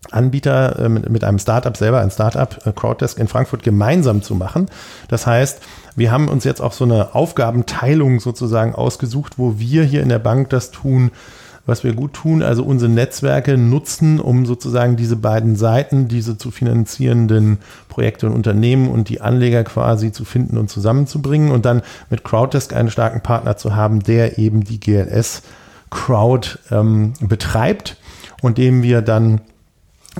Anbieter 0.09 0.79
äh, 0.79 0.89
mit, 0.89 1.23
einem 1.23 1.37
Startup 1.37 1.77
selber, 1.77 1.99
ein 1.99 2.09
Startup 2.09 2.65
äh, 2.65 2.71
Crowddesk 2.71 3.19
in 3.19 3.27
Frankfurt 3.27 3.61
gemeinsam 3.61 4.23
zu 4.23 4.33
machen. 4.33 4.67
Das 5.09 5.27
heißt, 5.27 5.61
wir 5.95 6.11
haben 6.11 6.27
uns 6.27 6.43
jetzt 6.43 6.61
auch 6.61 6.73
so 6.73 6.85
eine 6.85 7.13
Aufgabenteilung 7.13 8.19
sozusagen 8.19 8.73
ausgesucht, 8.73 9.33
wo 9.37 9.59
wir 9.59 9.83
hier 9.83 10.01
in 10.01 10.09
der 10.09 10.19
Bank 10.19 10.49
das 10.49 10.71
tun, 10.71 11.11
was 11.67 11.83
wir 11.83 11.93
gut 11.93 12.13
tun, 12.13 12.41
also 12.41 12.63
unsere 12.63 12.91
Netzwerke 12.91 13.55
nutzen, 13.57 14.19
um 14.19 14.47
sozusagen 14.47 14.95
diese 14.95 15.15
beiden 15.15 15.55
Seiten, 15.55 16.07
diese 16.07 16.35
zu 16.35 16.49
finanzierenden 16.49 17.59
Projekte 17.87 18.25
und 18.25 18.33
Unternehmen 18.33 18.89
und 18.89 19.09
die 19.09 19.21
Anleger 19.21 19.63
quasi 19.63 20.11
zu 20.11 20.25
finden 20.25 20.57
und 20.57 20.69
zusammenzubringen 20.71 21.51
und 21.51 21.65
dann 21.65 21.83
mit 22.09 22.23
Crowddesk 22.23 22.73
einen 22.73 22.89
starken 22.89 23.21
Partner 23.21 23.57
zu 23.57 23.75
haben, 23.75 24.01
der 24.01 24.39
eben 24.39 24.63
die 24.63 24.79
GLS 24.79 25.43
Crowd 25.91 26.57
ähm, 26.71 27.13
betreibt 27.21 27.97
und 28.41 28.57
dem 28.57 28.81
wir 28.81 29.03
dann 29.03 29.41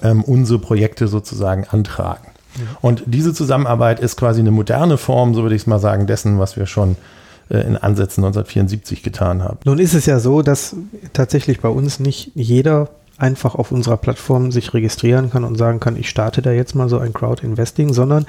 ähm, 0.01 0.23
unsere 0.23 0.59
Projekte 0.59 1.07
sozusagen 1.07 1.65
antragen. 1.69 2.27
Ja. 2.57 2.63
Und 2.81 3.03
diese 3.05 3.33
Zusammenarbeit 3.33 3.99
ist 3.99 4.17
quasi 4.17 4.41
eine 4.41 4.51
moderne 4.51 4.97
Form, 4.97 5.33
so 5.33 5.43
würde 5.43 5.55
ich 5.55 5.63
es 5.63 5.67
mal 5.67 5.79
sagen, 5.79 6.07
dessen, 6.07 6.39
was 6.39 6.57
wir 6.57 6.65
schon 6.65 6.97
äh, 7.49 7.59
in 7.59 7.77
Ansätzen 7.77 8.23
1974 8.23 9.03
getan 9.03 9.43
haben. 9.43 9.59
Nun 9.65 9.79
ist 9.79 9.93
es 9.93 10.05
ja 10.05 10.19
so, 10.19 10.41
dass 10.41 10.75
tatsächlich 11.13 11.61
bei 11.61 11.69
uns 11.69 11.99
nicht 11.99 12.31
jeder 12.35 12.89
einfach 13.21 13.55
auf 13.55 13.71
unserer 13.71 13.97
Plattform 13.97 14.51
sich 14.51 14.73
registrieren 14.73 15.29
kann 15.29 15.43
und 15.43 15.57
sagen 15.57 15.79
kann, 15.79 15.95
ich 15.95 16.09
starte 16.09 16.41
da 16.41 16.51
jetzt 16.51 16.75
mal 16.75 16.89
so 16.89 16.97
ein 16.97 17.13
Crowd-Investing, 17.13 17.93
sondern 17.93 18.25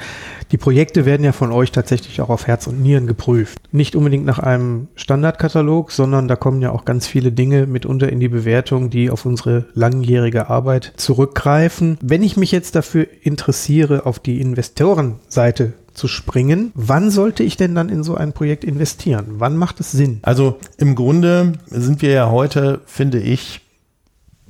die 0.50 0.58
Projekte 0.58 1.04
werden 1.04 1.24
ja 1.24 1.32
von 1.32 1.52
euch 1.52 1.72
tatsächlich 1.72 2.20
auch 2.20 2.28
auf 2.28 2.46
Herz 2.46 2.66
und 2.66 2.82
Nieren 2.82 3.06
geprüft. 3.06 3.58
Nicht 3.72 3.96
unbedingt 3.96 4.26
nach 4.26 4.38
einem 4.38 4.88
Standardkatalog, 4.94 5.90
sondern 5.90 6.28
da 6.28 6.36
kommen 6.36 6.60
ja 6.60 6.70
auch 6.70 6.84
ganz 6.84 7.06
viele 7.06 7.32
Dinge 7.32 7.66
mitunter 7.66 8.10
in 8.10 8.20
die 8.20 8.28
Bewertung, 8.28 8.90
die 8.90 9.10
auf 9.10 9.24
unsere 9.24 9.66
langjährige 9.74 10.50
Arbeit 10.50 10.92
zurückgreifen. 10.96 11.98
Wenn 12.02 12.22
ich 12.22 12.36
mich 12.36 12.52
jetzt 12.52 12.74
dafür 12.74 13.06
interessiere, 13.22 14.06
auf 14.06 14.18
die 14.18 14.40
Investorenseite 14.40 15.74
zu 15.94 16.08
springen. 16.08 16.72
Wann 16.74 17.10
sollte 17.10 17.42
ich 17.42 17.56
denn 17.56 17.74
dann 17.74 17.88
in 17.88 18.02
so 18.02 18.14
ein 18.14 18.32
Projekt 18.32 18.64
investieren? 18.64 19.26
Wann 19.38 19.56
macht 19.56 19.80
es 19.80 19.92
Sinn? 19.92 20.20
Also 20.22 20.58
im 20.78 20.94
Grunde 20.94 21.52
sind 21.66 22.02
wir 22.02 22.10
ja 22.10 22.30
heute, 22.30 22.80
finde 22.86 23.20
ich, 23.20 23.61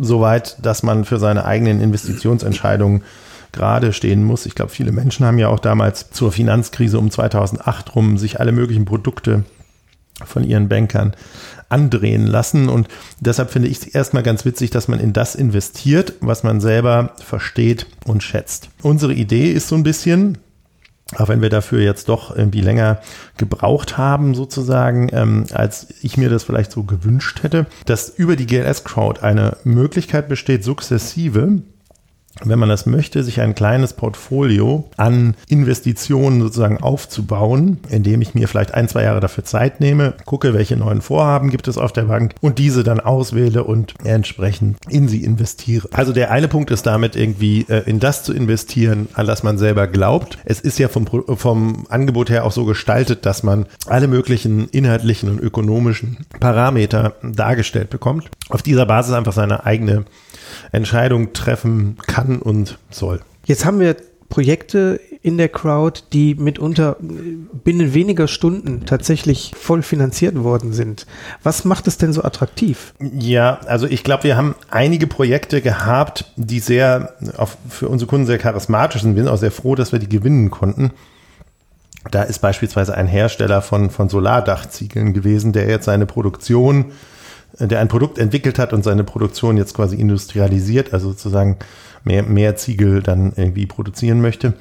soweit, 0.02 0.56
dass 0.64 0.82
man 0.82 1.04
für 1.04 1.18
seine 1.18 1.44
eigenen 1.44 1.80
Investitionsentscheidungen 1.80 3.02
gerade 3.52 3.92
stehen 3.92 4.24
muss. 4.24 4.46
Ich 4.46 4.54
glaube, 4.54 4.72
viele 4.72 4.92
Menschen 4.92 5.26
haben 5.26 5.38
ja 5.38 5.48
auch 5.48 5.58
damals 5.58 6.10
zur 6.10 6.32
Finanzkrise 6.32 6.98
um 6.98 7.10
2008 7.10 7.94
rum 7.94 8.18
sich 8.18 8.40
alle 8.40 8.52
möglichen 8.52 8.84
Produkte 8.84 9.44
von 10.24 10.44
ihren 10.44 10.68
Bankern 10.68 11.14
andrehen 11.68 12.26
lassen. 12.26 12.68
Und 12.68 12.88
deshalb 13.20 13.50
finde 13.50 13.68
ich 13.68 13.78
es 13.78 13.86
erstmal 13.86 14.22
ganz 14.22 14.44
witzig, 14.44 14.70
dass 14.70 14.88
man 14.88 15.00
in 15.00 15.12
das 15.12 15.34
investiert, 15.34 16.14
was 16.20 16.42
man 16.42 16.60
selber 16.60 17.14
versteht 17.22 17.86
und 18.04 18.22
schätzt. 18.22 18.68
Unsere 18.82 19.14
Idee 19.14 19.50
ist 19.52 19.68
so 19.68 19.74
ein 19.74 19.82
bisschen, 19.82 20.38
auch 21.16 21.28
wenn 21.28 21.42
wir 21.42 21.50
dafür 21.50 21.80
jetzt 21.80 22.08
doch 22.08 22.34
irgendwie 22.34 22.60
länger 22.60 23.00
gebraucht 23.36 23.98
haben, 23.98 24.34
sozusagen, 24.34 25.08
ähm, 25.12 25.44
als 25.52 25.88
ich 26.02 26.16
mir 26.16 26.30
das 26.30 26.44
vielleicht 26.44 26.72
so 26.72 26.84
gewünscht 26.84 27.42
hätte, 27.42 27.66
dass 27.86 28.08
über 28.08 28.36
die 28.36 28.46
GLS 28.46 28.84
Crowd 28.84 29.20
eine 29.22 29.56
Möglichkeit 29.64 30.28
besteht, 30.28 30.64
sukzessive 30.64 31.62
wenn 32.42 32.58
man 32.58 32.68
das 32.68 32.86
möchte, 32.86 33.22
sich 33.22 33.40
ein 33.40 33.54
kleines 33.54 33.92
Portfolio 33.92 34.88
an 34.96 35.34
Investitionen 35.48 36.40
sozusagen 36.40 36.78
aufzubauen, 36.78 37.78
indem 37.88 38.22
ich 38.22 38.34
mir 38.34 38.48
vielleicht 38.48 38.74
ein, 38.74 38.88
zwei 38.88 39.04
Jahre 39.04 39.20
dafür 39.20 39.44
Zeit 39.44 39.80
nehme, 39.80 40.14
gucke, 40.24 40.54
welche 40.54 40.76
neuen 40.76 41.02
Vorhaben 41.02 41.50
gibt 41.50 41.68
es 41.68 41.78
auf 41.78 41.92
der 41.92 42.04
Bank 42.04 42.34
und 42.40 42.58
diese 42.58 42.84
dann 42.84 43.00
auswähle 43.00 43.64
und 43.64 43.94
entsprechend 44.04 44.78
in 44.88 45.08
sie 45.08 45.24
investiere. 45.24 45.88
Also 45.92 46.12
der 46.12 46.30
eine 46.30 46.48
Punkt 46.48 46.70
ist 46.70 46.86
damit 46.86 47.16
irgendwie 47.16 47.66
äh, 47.68 47.82
in 47.88 48.00
das 48.00 48.24
zu 48.24 48.32
investieren, 48.32 49.08
an 49.14 49.26
das 49.26 49.42
man 49.42 49.58
selber 49.58 49.86
glaubt. 49.86 50.38
Es 50.44 50.60
ist 50.60 50.78
ja 50.78 50.88
vom, 50.88 51.06
vom 51.06 51.86
Angebot 51.88 52.30
her 52.30 52.44
auch 52.44 52.52
so 52.52 52.64
gestaltet, 52.64 53.26
dass 53.26 53.42
man 53.42 53.66
alle 53.86 54.08
möglichen 54.08 54.68
inhaltlichen 54.68 55.28
und 55.28 55.40
ökonomischen 55.40 56.18
Parameter 56.40 57.14
dargestellt 57.22 57.90
bekommt. 57.90 58.30
Auf 58.48 58.62
dieser 58.62 58.86
Basis 58.86 59.14
einfach 59.14 59.32
seine 59.32 59.66
eigene 59.66 60.04
Entscheidung 60.70 61.32
treffen 61.32 61.96
kann 62.06 62.21
und 62.40 62.78
soll. 62.90 63.20
Jetzt 63.44 63.64
haben 63.64 63.80
wir 63.80 63.96
Projekte 64.28 64.98
in 65.20 65.36
der 65.36 65.50
Crowd, 65.50 66.00
die 66.12 66.34
mitunter 66.34 66.96
binnen 66.98 67.92
weniger 67.92 68.26
Stunden 68.28 68.86
tatsächlich 68.86 69.52
voll 69.54 69.82
finanziert 69.82 70.42
worden 70.42 70.72
sind. 70.72 71.06
Was 71.42 71.66
macht 71.66 71.86
es 71.86 71.98
denn 71.98 72.14
so 72.14 72.22
attraktiv? 72.22 72.94
Ja, 72.98 73.60
also 73.66 73.86
ich 73.86 74.04
glaube, 74.04 74.24
wir 74.24 74.36
haben 74.36 74.54
einige 74.70 75.06
Projekte 75.06 75.60
gehabt, 75.60 76.24
die 76.36 76.60
sehr 76.60 77.14
auf, 77.36 77.58
für 77.68 77.88
unsere 77.88 78.08
Kunden 78.08 78.26
sehr 78.26 78.38
charismatisch 78.38 79.02
sind. 79.02 79.16
Wir 79.16 79.24
sind 79.24 79.32
auch 79.32 79.38
sehr 79.38 79.52
froh, 79.52 79.74
dass 79.74 79.92
wir 79.92 79.98
die 79.98 80.08
gewinnen 80.08 80.50
konnten. 80.50 80.92
Da 82.10 82.22
ist 82.22 82.40
beispielsweise 82.40 82.96
ein 82.96 83.06
Hersteller 83.06 83.60
von, 83.60 83.90
von 83.90 84.08
Solardachziegeln 84.08 85.12
gewesen, 85.12 85.52
der 85.52 85.68
jetzt 85.68 85.84
seine 85.84 86.06
Produktion 86.06 86.86
der 87.58 87.80
ein 87.80 87.88
Produkt 87.88 88.18
entwickelt 88.18 88.58
hat 88.58 88.72
und 88.72 88.82
seine 88.82 89.04
Produktion 89.04 89.56
jetzt 89.58 89.74
quasi 89.74 89.96
industrialisiert, 89.96 90.94
also 90.94 91.08
sozusagen 91.08 91.58
mehr, 92.04 92.22
mehr 92.22 92.56
Ziegel 92.56 93.02
dann 93.02 93.32
irgendwie 93.36 93.66
produzieren 93.66 94.20
möchte. 94.20 94.54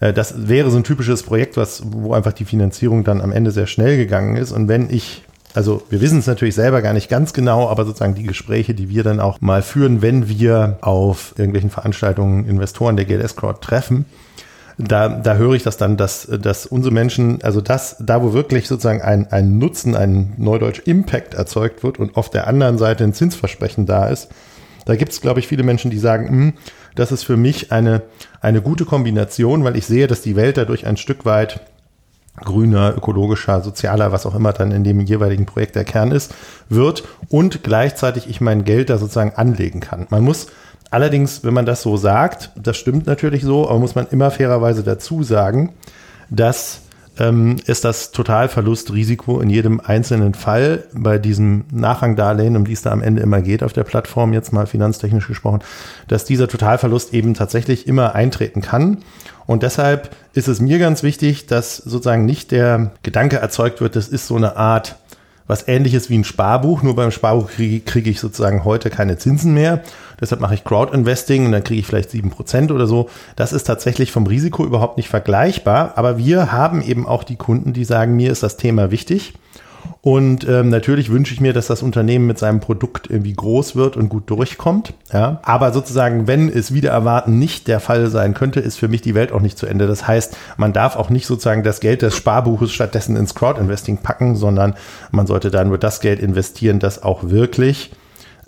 Äh, 0.00 0.12
das 0.12 0.48
wäre 0.48 0.70
so 0.70 0.76
ein 0.76 0.84
typisches 0.84 1.22
Projekt, 1.22 1.56
was, 1.56 1.82
wo 1.84 2.14
einfach 2.14 2.32
die 2.32 2.44
Finanzierung 2.44 3.04
dann 3.04 3.20
am 3.20 3.32
Ende 3.32 3.50
sehr 3.50 3.66
schnell 3.66 3.96
gegangen 3.96 4.36
ist. 4.36 4.52
Und 4.52 4.68
wenn 4.68 4.90
ich 4.90 5.22
also 5.54 5.82
wir 5.88 6.00
wissen 6.00 6.18
es 6.18 6.26
natürlich 6.26 6.54
selber 6.54 6.82
gar 6.82 6.92
nicht 6.92 7.08
ganz 7.08 7.32
genau, 7.32 7.68
aber 7.68 7.84
sozusagen 7.84 8.14
die 8.14 8.22
Gespräche, 8.22 8.74
die 8.74 8.90
wir 8.90 9.02
dann 9.02 9.18
auch 9.18 9.40
mal 9.40 9.62
führen, 9.62 10.02
wenn 10.02 10.28
wir 10.28 10.78
auf 10.82 11.34
irgendwelchen 11.36 11.70
Veranstaltungen 11.70 12.46
Investoren 12.46 12.96
der 12.96 13.06
GLS 13.06 13.34
Crowd 13.34 13.60
treffen, 13.60 14.04
da, 14.76 15.08
da 15.08 15.34
höre 15.34 15.54
ich 15.54 15.64
das 15.64 15.76
dann, 15.76 15.96
dass, 15.96 16.28
dass 16.40 16.64
unsere 16.64 16.94
Menschen, 16.94 17.42
also 17.42 17.60
das, 17.60 17.96
da 17.98 18.22
wo 18.22 18.32
wirklich 18.32 18.68
sozusagen 18.68 19.02
ein, 19.02 19.26
ein 19.32 19.58
Nutzen, 19.58 19.96
ein 19.96 20.34
Neudeutsch 20.36 20.82
Impact 20.84 21.34
erzeugt 21.34 21.82
wird 21.82 21.98
und 21.98 22.16
auf 22.16 22.30
der 22.30 22.46
anderen 22.46 22.78
Seite 22.78 23.02
ein 23.02 23.12
Zinsversprechen 23.12 23.86
da 23.86 24.06
ist, 24.06 24.28
da 24.88 24.96
gibt 24.96 25.12
es, 25.12 25.20
glaube 25.20 25.38
ich, 25.38 25.46
viele 25.46 25.64
Menschen, 25.64 25.90
die 25.90 25.98
sagen, 25.98 26.28
hm, 26.30 26.52
das 26.94 27.12
ist 27.12 27.22
für 27.22 27.36
mich 27.36 27.72
eine, 27.72 28.00
eine 28.40 28.62
gute 28.62 28.86
Kombination, 28.86 29.62
weil 29.62 29.76
ich 29.76 29.84
sehe, 29.84 30.06
dass 30.06 30.22
die 30.22 30.34
Welt 30.34 30.56
dadurch 30.56 30.86
ein 30.86 30.96
Stück 30.96 31.26
weit 31.26 31.60
grüner, 32.36 32.94
ökologischer, 32.96 33.60
sozialer, 33.60 34.12
was 34.12 34.24
auch 34.24 34.34
immer 34.34 34.54
dann 34.54 34.72
in 34.72 34.84
dem 34.84 35.00
jeweiligen 35.00 35.44
Projekt 35.44 35.76
der 35.76 35.84
Kern 35.84 36.10
ist, 36.10 36.34
wird 36.70 37.04
und 37.28 37.62
gleichzeitig 37.62 38.30
ich 38.30 38.40
mein 38.40 38.64
Geld 38.64 38.88
da 38.88 38.96
sozusagen 38.96 39.34
anlegen 39.34 39.80
kann. 39.80 40.06
Man 40.08 40.24
muss 40.24 40.46
allerdings, 40.90 41.44
wenn 41.44 41.52
man 41.52 41.66
das 41.66 41.82
so 41.82 41.98
sagt, 41.98 42.52
das 42.56 42.78
stimmt 42.78 43.06
natürlich 43.06 43.42
so, 43.42 43.68
aber 43.68 43.78
muss 43.78 43.94
man 43.94 44.06
immer 44.10 44.30
fairerweise 44.30 44.84
dazu 44.84 45.22
sagen, 45.22 45.74
dass 46.30 46.80
ähm, 47.18 47.56
ist 47.66 47.84
das 47.84 48.12
Totalverlustrisiko 48.12 49.40
in 49.40 49.50
jedem 49.50 49.80
einzelnen 49.80 50.34
Fall 50.34 50.84
bei 50.92 51.18
diesem 51.18 51.64
Nachrangdarlehen, 51.72 52.56
um 52.56 52.64
die 52.64 52.72
es 52.72 52.82
da 52.82 52.90
am 52.92 53.02
Ende 53.02 53.22
immer 53.22 53.42
geht 53.42 53.62
auf 53.62 53.72
der 53.72 53.84
Plattform, 53.84 54.32
jetzt 54.32 54.52
mal 54.52 54.66
finanztechnisch 54.66 55.26
gesprochen, 55.26 55.60
dass 56.06 56.24
dieser 56.24 56.48
Totalverlust 56.48 57.14
eben 57.14 57.34
tatsächlich 57.34 57.86
immer 57.86 58.14
eintreten 58.14 58.60
kann. 58.60 58.98
Und 59.46 59.62
deshalb 59.62 60.14
ist 60.34 60.48
es 60.48 60.60
mir 60.60 60.78
ganz 60.78 61.02
wichtig, 61.02 61.46
dass 61.46 61.76
sozusagen 61.76 62.26
nicht 62.26 62.50
der 62.50 62.92
Gedanke 63.02 63.36
erzeugt 63.36 63.80
wird, 63.80 63.96
das 63.96 64.08
ist 64.08 64.26
so 64.26 64.36
eine 64.36 64.56
Art 64.56 64.96
was 65.48 65.66
ähnliches 65.66 66.10
wie 66.10 66.18
ein 66.18 66.24
Sparbuch, 66.24 66.82
nur 66.82 66.94
beim 66.94 67.10
Sparbuch 67.10 67.50
kriege, 67.50 67.80
kriege 67.80 68.10
ich 68.10 68.20
sozusagen 68.20 68.64
heute 68.64 68.90
keine 68.90 69.18
Zinsen 69.18 69.54
mehr. 69.54 69.82
Deshalb 70.20 70.40
mache 70.40 70.54
ich 70.54 70.64
Crowd-Investing 70.64 71.46
und 71.46 71.52
dann 71.52 71.64
kriege 71.64 71.80
ich 71.80 71.86
vielleicht 71.86 72.10
sieben 72.10 72.30
Prozent 72.30 72.70
oder 72.70 72.86
so. 72.86 73.08
Das 73.34 73.52
ist 73.52 73.64
tatsächlich 73.64 74.12
vom 74.12 74.26
Risiko 74.26 74.64
überhaupt 74.64 74.96
nicht 74.98 75.08
vergleichbar. 75.08 75.94
Aber 75.96 76.18
wir 76.18 76.52
haben 76.52 76.82
eben 76.82 77.06
auch 77.06 77.24
die 77.24 77.36
Kunden, 77.36 77.72
die 77.72 77.84
sagen, 77.84 78.14
mir 78.14 78.30
ist 78.30 78.42
das 78.42 78.56
Thema 78.56 78.90
wichtig. 78.90 79.34
Und 80.00 80.48
ähm, 80.48 80.68
natürlich 80.68 81.10
wünsche 81.10 81.34
ich 81.34 81.40
mir, 81.40 81.52
dass 81.52 81.66
das 81.66 81.82
Unternehmen 81.82 82.26
mit 82.26 82.38
seinem 82.38 82.60
Produkt 82.60 83.10
irgendwie 83.10 83.34
groß 83.34 83.76
wird 83.76 83.96
und 83.96 84.08
gut 84.08 84.30
durchkommt. 84.30 84.94
Ja. 85.12 85.40
Aber 85.42 85.72
sozusagen, 85.72 86.26
wenn 86.26 86.48
es 86.48 86.72
wieder 86.72 86.90
erwarten 86.90 87.38
nicht 87.38 87.68
der 87.68 87.80
Fall 87.80 88.08
sein 88.08 88.34
könnte, 88.34 88.60
ist 88.60 88.78
für 88.78 88.88
mich 88.88 89.02
die 89.02 89.14
Welt 89.14 89.32
auch 89.32 89.40
nicht 89.40 89.58
zu 89.58 89.66
Ende. 89.66 89.86
Das 89.86 90.06
heißt, 90.06 90.36
man 90.56 90.72
darf 90.72 90.96
auch 90.96 91.10
nicht 91.10 91.26
sozusagen 91.26 91.62
das 91.62 91.80
Geld 91.80 92.02
des 92.02 92.16
Sparbuches 92.16 92.72
stattdessen 92.72 93.16
ins 93.16 93.34
Crowd-Investing 93.34 93.98
packen, 93.98 94.36
sondern 94.36 94.74
man 95.10 95.26
sollte 95.26 95.50
dann 95.50 95.68
nur 95.68 95.78
das 95.78 96.00
Geld 96.00 96.20
investieren, 96.20 96.78
das 96.78 97.02
auch 97.02 97.30
wirklich 97.30 97.90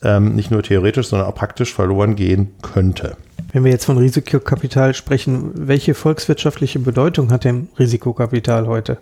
ähm, 0.03 0.35
nicht 0.35 0.51
nur 0.51 0.63
theoretisch, 0.63 1.09
sondern 1.09 1.29
auch 1.29 1.35
praktisch 1.35 1.75
verloren 1.75 2.17
gehen 2.17 2.55
könnte. 2.63 3.17
Wenn 3.53 3.65
wir 3.65 3.73
jetzt 3.73 3.85
von 3.85 3.99
Risikokapital 3.99 4.95
sprechen, 4.95 5.51
welche 5.55 5.95
volkswirtschaftliche 5.95 6.79
Bedeutung 6.79 7.33
hat 7.33 7.45
denn 7.45 7.69
Risikokapital 7.79 8.67
heute? 8.67 8.99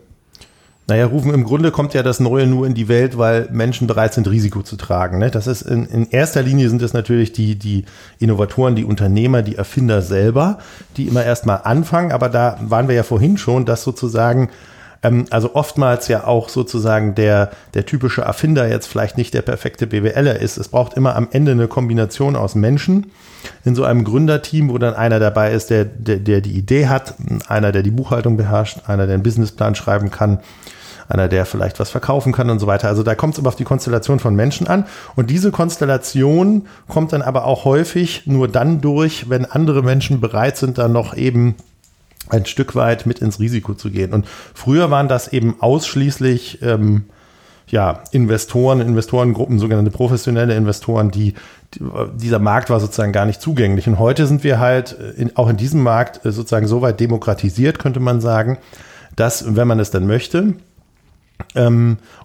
Naja, 0.89 1.05
rufen 1.05 1.35
im 1.35 1.45
Grunde 1.45 1.71
kommt 1.71 1.93
ja 1.93 2.03
das 2.03 2.19
Neue 2.19 2.47
nur 2.47 2.67
in 2.67 2.73
die 2.73 2.89
Welt, 2.89 3.19
weil 3.19 3.47
Menschen 3.53 3.87
bereit 3.87 4.15
sind, 4.15 4.27
Risiko 4.27 4.63
zu 4.63 4.77
tragen. 4.77 5.19
Ne? 5.19 5.31
Das 5.31 5.47
ist 5.47 5.61
in, 5.61 5.85
in 5.85 6.09
erster 6.09 6.43
Linie 6.43 6.71
sind 6.71 6.81
es 6.81 6.95
natürlich 6.95 7.33
die, 7.35 7.57
die 7.57 7.85
Innovatoren, 8.19 8.75
die 8.75 8.87
Unternehmer, 8.87 9.43
die 9.43 9.57
Erfinder 9.57 10.01
selber, 10.01 10.59
die 10.97 11.07
immer 11.07 11.23
erstmal 11.23 11.61
anfangen. 11.65 12.11
Aber 12.11 12.31
da 12.31 12.59
waren 12.63 12.89
wir 12.89 12.95
ja 12.95 13.03
vorhin 13.03 13.37
schon, 13.37 13.67
dass 13.67 13.83
sozusagen 13.83 14.49
ähm, 15.03 15.27
also 15.29 15.55
oftmals 15.55 16.09
ja 16.09 16.25
auch 16.25 16.49
sozusagen 16.49 17.15
der, 17.15 17.51
der 17.75 17.85
typische 17.85 18.23
Erfinder 18.23 18.67
jetzt 18.67 18.87
vielleicht 18.87 19.19
nicht 19.19 19.35
der 19.35 19.43
perfekte 19.43 19.87
BWLer 19.87 20.41
ist. 20.41 20.57
Es 20.57 20.69
braucht 20.69 20.95
immer 20.95 21.17
am 21.17 21.29
Ende 21.31 21.53
eine 21.53 21.69
Kombination 21.69 22.35
aus 22.35 22.55
Menschen 22.55 23.13
in 23.63 23.75
so 23.75 23.85
einem 23.85 24.05
Gründerteam, 24.05 24.71
wo 24.71 24.79
dann 24.79 24.95
einer 24.95 25.21
dabei 25.21 25.53
ist, 25.53 25.69
der, 25.69 25.85
der, 25.85 26.17
der 26.17 26.41
die 26.41 26.53
Idee 26.53 26.89
hat, 26.89 27.15
einer, 27.47 27.73
der 27.73 27.83
die 27.83 27.91
Buchhaltung 27.91 28.39
beherrscht, 28.39 28.89
einer, 28.89 29.07
der 29.07 29.15
einen 29.15 29.23
Businessplan 29.23 29.75
schreiben 29.75 30.11
kann, 30.11 30.41
einer, 31.09 31.29
der 31.29 31.47
vielleicht 31.47 31.81
was 31.81 31.91
verkaufen 31.91 32.33
kann 32.33 32.51
und 32.51 32.59
so 32.59 32.67
weiter. 32.67 32.89
Also 32.89 33.03
da 33.03 33.15
kommt 33.15 33.35
es 33.35 33.39
immer 33.39 33.49
auf 33.49 33.57
die 33.57 33.65
Konstellation 33.65 34.19
von 34.21 34.35
Menschen 34.37 34.67
an. 34.67 34.85
Und 35.17 35.31
diese 35.31 35.51
Konstellation 35.51 36.67
kommt 36.87 37.13
dann 37.13 37.23
aber 37.23 37.45
auch 37.45 37.65
häufig 37.65 38.27
nur 38.27 38.49
dann 38.49 38.81
durch, 38.81 39.31
wenn 39.31 39.45
andere 39.45 39.83
Menschen 39.83 40.21
bereit 40.21 40.57
sind, 40.57 40.79
dann 40.79 40.93
noch 40.93 41.17
eben 41.17 41.55
ein 42.29 42.45
Stück 42.45 42.75
weit 42.75 43.07
mit 43.07 43.21
ins 43.21 43.41
Risiko 43.41 43.75
zu 43.75 43.91
gehen. 43.91 44.13
Und 44.13 44.27
früher 44.55 44.91
waren 44.91 45.09
das 45.09 45.29
eben 45.29 45.57
ausschließlich 45.61 46.61
ähm, 46.63 47.05
ja, 47.69 48.03
Investoren, 48.13 48.81
Investorengruppen, 48.81 49.59
sogenannte 49.59 49.91
professionelle 49.91 50.55
Investoren, 50.55 51.11
die, 51.11 51.35
die, 51.75 51.81
dieser 52.17 52.39
Markt 52.39 52.71
war 52.71 52.81
sozusagen 52.81 53.13
gar 53.13 53.27
nicht 53.27 53.41
zugänglich. 53.41 53.87
Und 53.89 53.99
heute 53.99 54.27
sind 54.27 54.45
wir 54.45 54.59
halt 54.59 54.93
in, 55.17 55.37
auch 55.37 55.49
in 55.49 55.57
diesem 55.57 55.83
Markt 55.83 56.25
äh, 56.25 56.33
sozusagen 56.33 56.67
so 56.67 56.83
weit 56.83 57.01
demokratisiert, 57.01 57.79
könnte 57.79 58.01
man 58.01 58.21
sagen, 58.21 58.59
dass, 59.17 59.57
wenn 59.57 59.69
man 59.69 59.81
es 59.81 59.91
dann 59.91 60.07
möchte, 60.07 60.55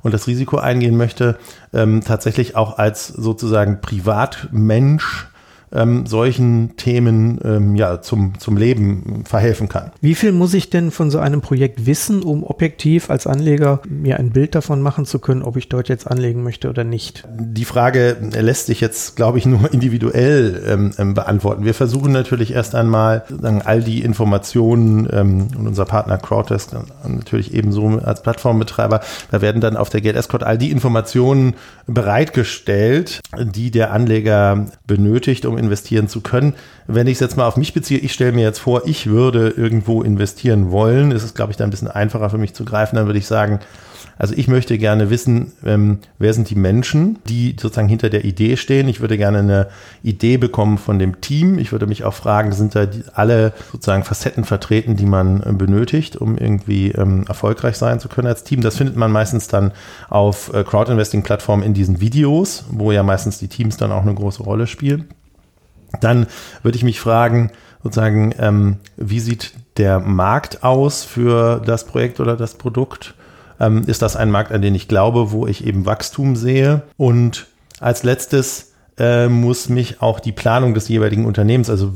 und 0.01 0.13
das 0.13 0.27
Risiko 0.27 0.57
eingehen 0.57 0.97
möchte, 0.97 1.37
ähm, 1.73 2.01
tatsächlich 2.05 2.55
auch 2.55 2.77
als 2.77 3.07
sozusagen 3.07 3.81
Privatmensch 3.81 5.27
ähm, 5.73 6.05
solchen 6.05 6.75
Themen 6.77 7.39
ähm, 7.43 7.75
ja, 7.75 8.01
zum, 8.01 8.39
zum 8.39 8.57
Leben 8.57 9.23
verhelfen 9.25 9.69
kann. 9.69 9.91
Wie 10.01 10.15
viel 10.15 10.31
muss 10.31 10.53
ich 10.53 10.69
denn 10.69 10.91
von 10.91 11.11
so 11.11 11.19
einem 11.19 11.41
Projekt 11.41 11.85
wissen, 11.85 12.23
um 12.23 12.43
objektiv 12.43 13.09
als 13.09 13.27
Anleger 13.27 13.81
mir 13.87 14.19
ein 14.19 14.31
Bild 14.31 14.55
davon 14.55 14.81
machen 14.81 15.05
zu 15.05 15.19
können, 15.19 15.41
ob 15.41 15.57
ich 15.57 15.69
dort 15.69 15.89
jetzt 15.89 16.09
anlegen 16.09 16.43
möchte 16.43 16.69
oder 16.69 16.83
nicht? 16.83 17.23
Die 17.39 17.65
Frage 17.65 18.17
lässt 18.39 18.67
sich 18.67 18.81
jetzt, 18.81 19.15
glaube 19.15 19.37
ich, 19.37 19.45
nur 19.45 19.73
individuell 19.73 20.63
ähm, 20.67 20.91
ähm 20.97 21.13
beantworten. 21.13 21.65
Wir 21.65 21.73
versuchen 21.73 22.11
natürlich 22.11 22.53
erst 22.53 22.75
einmal 22.75 23.23
all 23.65 23.81
die 23.81 24.01
Informationen 24.01 25.07
ähm, 25.11 25.47
und 25.57 25.67
unser 25.67 25.85
Partner 25.85 26.17
Crowddesk 26.17 26.71
natürlich 27.07 27.53
ebenso 27.53 27.99
als 28.03 28.21
Plattformbetreiber, 28.21 29.01
da 29.31 29.41
werden 29.41 29.61
dann 29.61 29.77
auf 29.77 29.89
der 29.89 30.01
GLS-Code 30.01 30.45
all 30.45 30.57
die 30.57 30.71
Informationen 30.71 31.55
bereitgestellt, 31.87 33.21
die 33.39 33.71
der 33.71 33.91
Anleger 33.91 34.65
benötigt, 34.87 35.45
um 35.45 35.57
investieren 35.63 36.07
zu 36.07 36.21
können. 36.21 36.53
Wenn 36.87 37.07
ich 37.07 37.13
es 37.13 37.19
jetzt 37.19 37.37
mal 37.37 37.47
auf 37.47 37.57
mich 37.57 37.73
beziehe, 37.73 37.99
ich 37.99 38.13
stelle 38.13 38.31
mir 38.31 38.43
jetzt 38.43 38.59
vor, 38.59 38.83
ich 38.85 39.07
würde 39.07 39.49
irgendwo 39.49 40.03
investieren 40.03 40.71
wollen, 40.71 41.11
ist 41.11 41.23
es, 41.23 41.33
glaube 41.33 41.51
ich, 41.51 41.57
da 41.57 41.63
ein 41.63 41.69
bisschen 41.69 41.87
einfacher 41.87 42.29
für 42.29 42.37
mich 42.37 42.53
zu 42.53 42.65
greifen, 42.65 42.95
dann 42.95 43.05
würde 43.05 43.19
ich 43.19 43.27
sagen, 43.27 43.59
also 44.17 44.35
ich 44.35 44.47
möchte 44.47 44.77
gerne 44.77 45.09
wissen, 45.09 45.53
ähm, 45.65 45.99
wer 46.19 46.33
sind 46.33 46.49
die 46.49 46.55
Menschen, 46.55 47.19
die 47.27 47.55
sozusagen 47.59 47.87
hinter 47.87 48.09
der 48.09 48.25
Idee 48.25 48.57
stehen. 48.57 48.87
Ich 48.87 49.01
würde 49.01 49.17
gerne 49.17 49.39
eine 49.39 49.67
Idee 50.03 50.37
bekommen 50.37 50.77
von 50.77 50.99
dem 50.99 51.21
Team. 51.21 51.57
Ich 51.57 51.71
würde 51.71 51.87
mich 51.87 52.03
auch 52.03 52.13
fragen, 52.13 52.51
sind 52.51 52.75
da 52.75 52.87
alle 53.13 53.53
sozusagen 53.71 54.03
Facetten 54.03 54.43
vertreten, 54.43 54.95
die 54.95 55.05
man 55.05 55.41
äh, 55.41 55.51
benötigt, 55.53 56.15
um 56.15 56.37
irgendwie 56.37 56.91
ähm, 56.91 57.25
erfolgreich 57.27 57.77
sein 57.77 57.99
zu 57.99 58.07
können 58.07 58.27
als 58.27 58.43
Team. 58.43 58.61
Das 58.61 58.77
findet 58.77 58.95
man 58.95 59.11
meistens 59.11 59.47
dann 59.47 59.71
auf 60.09 60.53
äh, 60.53 60.63
Crowdinvesting-Plattformen 60.63 61.63
in 61.63 61.73
diesen 61.73 61.99
Videos, 61.99 62.65
wo 62.69 62.91
ja 62.91 63.03
meistens 63.03 63.39
die 63.39 63.47
Teams 63.47 63.77
dann 63.77 63.91
auch 63.91 64.03
eine 64.03 64.13
große 64.13 64.43
Rolle 64.43 64.67
spielen. 64.67 65.07
Dann 65.99 66.27
würde 66.63 66.77
ich 66.77 66.83
mich 66.83 66.99
fragen, 66.99 67.51
sozusagen, 67.83 68.33
ähm, 68.39 68.77
wie 68.97 69.19
sieht 69.19 69.53
der 69.77 69.99
Markt 69.99 70.63
aus 70.63 71.03
für 71.03 71.61
das 71.65 71.85
Projekt 71.85 72.19
oder 72.19 72.37
das 72.37 72.55
Produkt? 72.55 73.15
Ähm, 73.59 73.83
ist 73.87 74.01
das 74.01 74.15
ein 74.15 74.31
Markt, 74.31 74.51
an 74.51 74.61
den 74.61 74.75
ich 74.75 74.87
glaube, 74.87 75.31
wo 75.31 75.47
ich 75.47 75.65
eben 75.65 75.85
Wachstum 75.85 76.35
sehe? 76.35 76.83
Und 76.97 77.47
als 77.79 78.03
letztes 78.03 78.73
äh, 78.97 79.27
muss 79.27 79.69
mich 79.69 80.01
auch 80.01 80.19
die 80.19 80.31
Planung 80.31 80.73
des 80.73 80.87
jeweiligen 80.87 81.25
Unternehmens, 81.25 81.69
also 81.69 81.93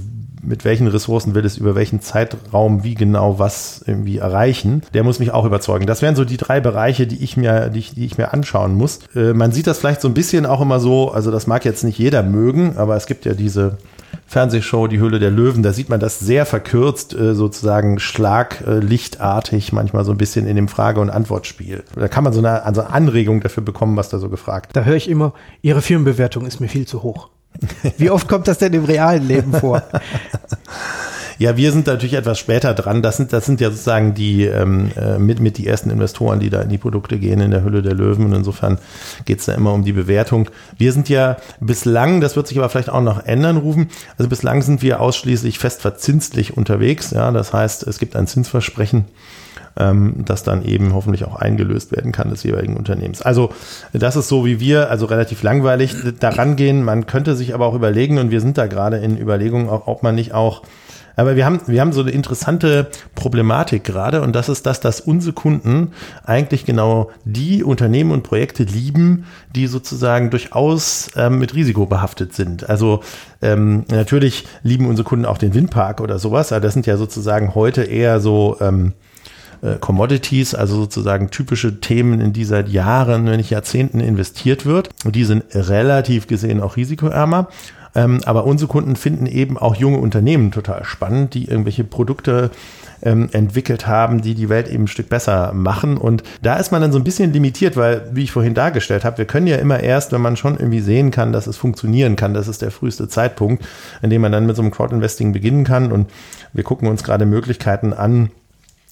mit 0.48 0.64
welchen 0.64 0.88
Ressourcen 0.88 1.36
will 1.36 1.46
es 1.46 1.58
über 1.58 1.76
welchen 1.76 2.02
Zeitraum 2.02 2.84
wie 2.84 2.96
genau 2.96 3.38
was 3.38 3.84
irgendwie 3.86 4.18
erreichen, 4.18 4.82
der 4.94 5.04
muss 5.04 5.20
mich 5.20 5.32
auch 5.32 5.46
überzeugen. 5.46 5.86
Das 5.86 6.02
wären 6.02 6.16
so 6.16 6.24
die 6.24 6.38
drei 6.38 6.60
Bereiche, 6.62 7.06
die 7.06 7.22
ich 7.24 7.36
mir, 7.36 7.70
die 7.70 7.80
ich, 7.80 7.96
die 7.96 8.06
ich 8.06 8.18
mir 8.18 8.34
anschauen 8.34 8.76
muss. 8.76 9.00
Äh, 9.16 9.34
man 9.34 9.52
sieht 9.52 9.68
das 9.68 9.80
vielleicht 9.80 10.02
so 10.02 10.08
ein 10.08 10.14
bisschen 10.14 10.46
auch 10.46 10.62
immer 10.62 10.80
so, 10.80 11.12
also 11.12 11.32
das 11.32 11.48
mag 11.48 11.66
jetzt 11.66 11.84
nicht 11.84 12.00
jeder 12.00 12.24
mögen, 12.24 12.78
aber 12.78 12.96
es 12.96 13.06
gibt 13.06 13.26
ja 13.26 13.34
diese 13.34 13.78
Fernsehshow 14.26 14.88
Die 14.88 15.00
Höhle 15.00 15.20
der 15.20 15.32
Löwen, 15.32 15.64
da 15.64 15.74
sieht 15.74 15.90
man 15.90 16.00
das 16.00 16.20
sehr 16.20 16.46
verkürzt, 16.46 17.14
äh, 17.14 17.34
sozusagen 17.34 18.00
schlaglichtartig, 18.00 19.74
manchmal 19.74 20.06
so 20.06 20.12
ein 20.12 20.18
bisschen 20.18 20.48
in 20.48 20.56
dem 20.56 20.68
Frage- 20.68 21.02
und 21.02 21.10
Antwortspiel. 21.10 21.84
Da 21.96 22.08
kann 22.08 22.24
man 22.24 22.34
so 22.34 22.40
eine, 22.40 22.64
also 22.64 22.84
Anregung 22.84 23.42
dafür 23.42 23.64
bekommen, 23.64 23.98
was 23.98 24.10
da 24.10 24.20
so 24.20 24.30
gefragt 24.30 24.76
Da 24.76 24.84
höre 24.84 24.96
ich 24.96 25.10
immer, 25.10 25.34
Ihre 25.62 25.82
Firmenbewertung 25.82 26.46
ist 26.46 26.60
mir 26.60 26.68
viel 26.68 26.88
zu 26.88 27.04
hoch. 27.04 27.30
Wie 27.98 28.10
oft 28.10 28.28
kommt 28.28 28.48
das 28.48 28.58
denn 28.58 28.74
im 28.74 28.86
realen 28.86 29.28
Leben 29.28 29.54
vor? 29.54 29.84
Ja, 31.39 31.56
wir 31.56 31.72
sind 31.72 31.86
natürlich 31.86 32.15
etwas 32.15 32.39
später 32.39 32.74
dran. 32.74 33.04
Das 33.04 33.17
sind, 33.17 33.32
das 33.32 33.46
sind 33.46 33.62
ja 33.62 33.70
sozusagen 33.70 34.15
die 34.15 34.46
ähm, 34.46 34.91
äh, 34.96 35.20
mit, 35.20 35.39
mit 35.39 35.58
die 35.58 35.67
ersten 35.67 35.91
Investoren, 35.91 36.39
die 36.39 36.50
da 36.50 36.62
in 36.62 36.70
die 36.70 36.80
Produkte 36.80 37.20
gehen 37.20 37.39
in 37.41 37.52
der 37.52 37.63
Hülle 37.63 37.84
der 37.84 37.93
Löwen. 37.93 38.26
Und 38.26 38.34
insofern 38.34 38.80
geht 39.26 39.39
es 39.39 39.46
da 39.46 39.54
immer 39.54 39.74
um 39.74 39.84
die 39.84 39.93
Bewertung. 39.93 40.50
Wir 40.80 40.91
sind 40.93 41.10
ja 41.10 41.38
bislang, 41.60 42.22
das 42.22 42.36
wird 42.36 42.48
sich 42.48 42.58
aber 42.58 42.70
vielleicht 42.70 42.89
auch 42.89 43.02
noch 43.02 43.24
ändern, 43.24 43.58
rufen. 43.58 43.89
Also 44.17 44.30
bislang 44.30 44.63
sind 44.63 44.82
wir 44.82 45.00
ausschließlich 45.00 45.60
fest 45.60 45.82
verzinslich 45.82 46.58
unterwegs. 46.58 47.12
Ja, 47.12 47.30
das 47.32 47.54
heißt, 47.54 47.84
es 47.84 48.00
gibt 48.00 48.15
ein 48.15 48.26
Zinsversprechen 48.26 49.06
ähm, 49.78 50.16
das 50.26 50.44
dann 50.44 50.63
eben 50.63 50.94
hoffentlich 50.94 51.26
auch 51.26 51.36
eingelöst 51.36 51.92
werden 51.92 52.12
kann 52.12 52.30
des 52.30 52.44
jeweiligen 52.44 52.78
Unternehmens. 52.78 53.22
Also 53.22 53.50
das 53.94 54.16
ist 54.16 54.28
so, 54.28 54.46
wie 54.46 54.60
wir 54.60 54.90
also 54.90 55.06
relativ 55.06 55.44
langweilig 55.44 55.96
daran 56.20 56.56
gehen. 56.56 56.84
Man 56.84 57.06
könnte 57.06 57.36
sich 57.36 57.54
aber 57.54 57.66
auch 57.66 57.76
überlegen, 57.76 58.18
und 58.18 58.32
wir 58.32 58.42
sind 58.42 58.58
da 58.58 58.68
gerade 58.68 58.98
in 58.98 59.18
Überlegungen, 59.18 59.70
ob 59.70 60.04
man 60.04 60.16
nicht 60.16 60.34
auch 60.34 60.63
aber 61.18 61.36
wir 61.36 61.46
haben, 61.46 61.60
wir 61.66 61.82
haben 61.82 61.94
so 61.94 62.02
eine 62.02 62.12
interessante 62.12 62.92
Problematik 63.16 63.84
gerade 63.84 64.22
und 64.22 64.36
das 64.36 64.50
ist 64.50 64.68
das, 64.68 64.80
dass 64.80 65.02
unsere 65.02 65.34
Kunden 65.34 65.94
eigentlich 66.24 66.63
genau 66.63 67.10
die 67.26 67.63
Unternehmen 67.63 68.12
und 68.12 68.22
Projekte 68.22 68.63
lieben, 68.63 69.26
die 69.56 69.66
sozusagen 69.66 70.30
durchaus 70.30 71.10
ähm, 71.16 71.40
mit 71.40 71.56
Risiko 71.56 71.88
behaftet 71.88 72.36
sind. 72.36 72.70
Also 72.70 73.02
ähm, 73.42 73.84
natürlich 73.90 74.46
lieben 74.62 74.86
unsere 74.86 75.08
Kunden 75.08 75.26
auch 75.26 75.40
den 75.40 75.56
Windpark 75.56 76.02
oder 76.02 76.20
sowas, 76.20 76.52
aber 76.52 76.62
das 76.62 76.74
sind 76.74 76.86
ja 76.86 76.98
sozusagen 76.98 77.56
heute 77.56 77.82
eher 77.84 78.20
so 78.20 78.58
ähm, 78.62 78.94
äh, 78.94 79.07
Commodities, 79.80 80.56
also 80.56 80.76
sozusagen 80.76 81.30
typische 81.30 81.80
Themen, 81.80 82.20
in 82.20 82.34
die 82.34 82.46
seit 82.46 82.70
Jahren, 82.70 83.26
wenn 83.26 83.38
nicht 83.38 83.50
Jahrzehnten 83.50 84.00
investiert 84.00 84.65
wird. 84.65 84.89
Und 85.06 85.15
die 85.15 85.24
sind 85.24 85.43
relativ 85.54 86.28
gesehen 86.28 86.62
auch 86.62 86.78
risikoärmer. 86.78 87.48
Ähm, 87.96 88.22
aber 88.26 88.46
unsere 88.46 88.70
Kunden 88.70 88.96
finden 88.96 89.26
eben 89.26 89.58
auch 89.58 89.76
junge 89.76 89.98
Unternehmen 89.98 90.52
total 90.52 90.84
spannend, 90.86 91.34
die 91.34 91.46
irgendwelche 91.46 91.84
Produkte 91.84 92.52
ähm, 93.02 93.30
entwickelt 93.32 93.88
haben, 93.88 94.22
die 94.22 94.36
die 94.36 94.50
Welt 94.50 94.67
eben 94.67 94.84
ein 94.84 94.88
Stück 94.88 95.10
besser 95.10 95.52
machen. 95.54 95.98
Und 95.98 96.24
da 96.41 96.58
ist 96.58 96.72
man 96.72 96.82
dann 96.82 96.91
so 96.91 97.00
ein 97.00 97.04
bisschen 97.04 97.34
limitiert, 97.34 97.76
weil, 97.76 98.08
wie 98.12 98.24
ich 98.24 98.32
vorhin 98.32 98.54
dargestellt 98.54 99.04
habe, 99.04 99.17
wir 99.17 99.26
können 99.26 99.48
ja 99.48 99.58
immer 99.58 99.80
erst, 99.80 100.12
wenn 100.12 100.22
man 100.22 100.38
schon 100.38 100.58
irgendwie 100.58 100.80
sehen 100.80 101.12
kann, 101.12 101.34
dass 101.34 101.48
es 101.48 101.58
funktionieren 101.58 102.15
kann, 102.15 102.34
das 102.34 102.48
ist 102.48 102.62
der 102.62 102.72
früheste 102.72 103.08
Zeitpunkt, 103.08 103.65
in 104.02 104.10
dem 104.10 104.22
man 104.22 104.32
dann 104.32 104.46
mit 104.46 104.56
so 104.56 104.62
einem 104.62 104.72
Crowdinvesting 104.72 105.34
beginnen 105.34 105.63
kann. 105.63 105.91
Und 105.91 106.10
wir 106.54 106.63
gucken 106.63 106.88
uns 106.88 107.04
gerade 107.04 107.26
Möglichkeiten 107.26 107.93
an, 107.93 108.30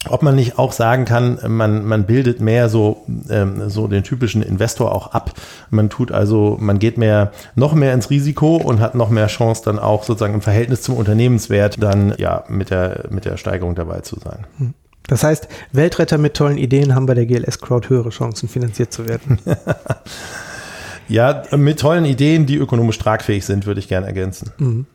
ob 0.09 0.23
man 0.23 0.35
nicht 0.35 0.57
auch 0.59 0.71
sagen 0.71 1.05
kann, 1.05 1.39
man, 1.47 1.85
man 1.85 2.05
bildet 2.05 2.39
mehr 2.41 2.69
so, 2.69 3.05
ähm, 3.29 3.69
so 3.69 3.87
den 3.87 4.03
typischen 4.03 4.41
Investor 4.41 4.93
auch 4.93 5.11
ab. 5.13 5.33
Man 5.69 5.89
tut 5.89 6.11
also, 6.11 6.57
man 6.59 6.79
geht 6.79 6.97
mehr, 6.97 7.31
noch 7.55 7.73
mehr 7.73 7.93
ins 7.93 8.09
Risiko 8.09 8.55
und 8.57 8.79
hat 8.79 8.95
noch 8.95 9.09
mehr 9.09 9.27
Chance 9.27 9.61
dann 9.65 9.79
auch 9.79 10.03
sozusagen 10.03 10.33
im 10.33 10.41
Verhältnis 10.41 10.81
zum 10.81 10.95
Unternehmenswert 10.95 11.81
dann 11.81 12.13
ja 12.17 12.43
mit 12.47 12.69
der, 12.69 13.05
mit 13.09 13.25
der 13.25 13.37
Steigerung 13.37 13.75
dabei 13.75 14.01
zu 14.01 14.19
sein. 14.19 14.45
Hm. 14.57 14.73
Das 15.07 15.23
heißt, 15.23 15.47
Weltretter 15.71 16.17
mit 16.17 16.33
tollen 16.33 16.57
Ideen 16.57 16.95
haben 16.95 17.05
bei 17.05 17.13
der 17.13 17.25
GLS 17.27 17.59
Crowd 17.59 17.89
höhere 17.89 18.09
Chancen, 18.09 18.49
finanziert 18.49 18.91
zu 18.91 19.07
werden. 19.07 19.39
ja, 21.07 21.43
mit 21.51 21.79
tollen 21.79 22.05
Ideen, 22.05 22.45
die 22.45 22.55
ökonomisch 22.55 22.97
tragfähig 22.97 23.45
sind, 23.45 23.65
würde 23.65 23.79
ich 23.79 23.87
gerne 23.87 24.07
ergänzen. 24.07 24.51
Mhm. 24.57 24.85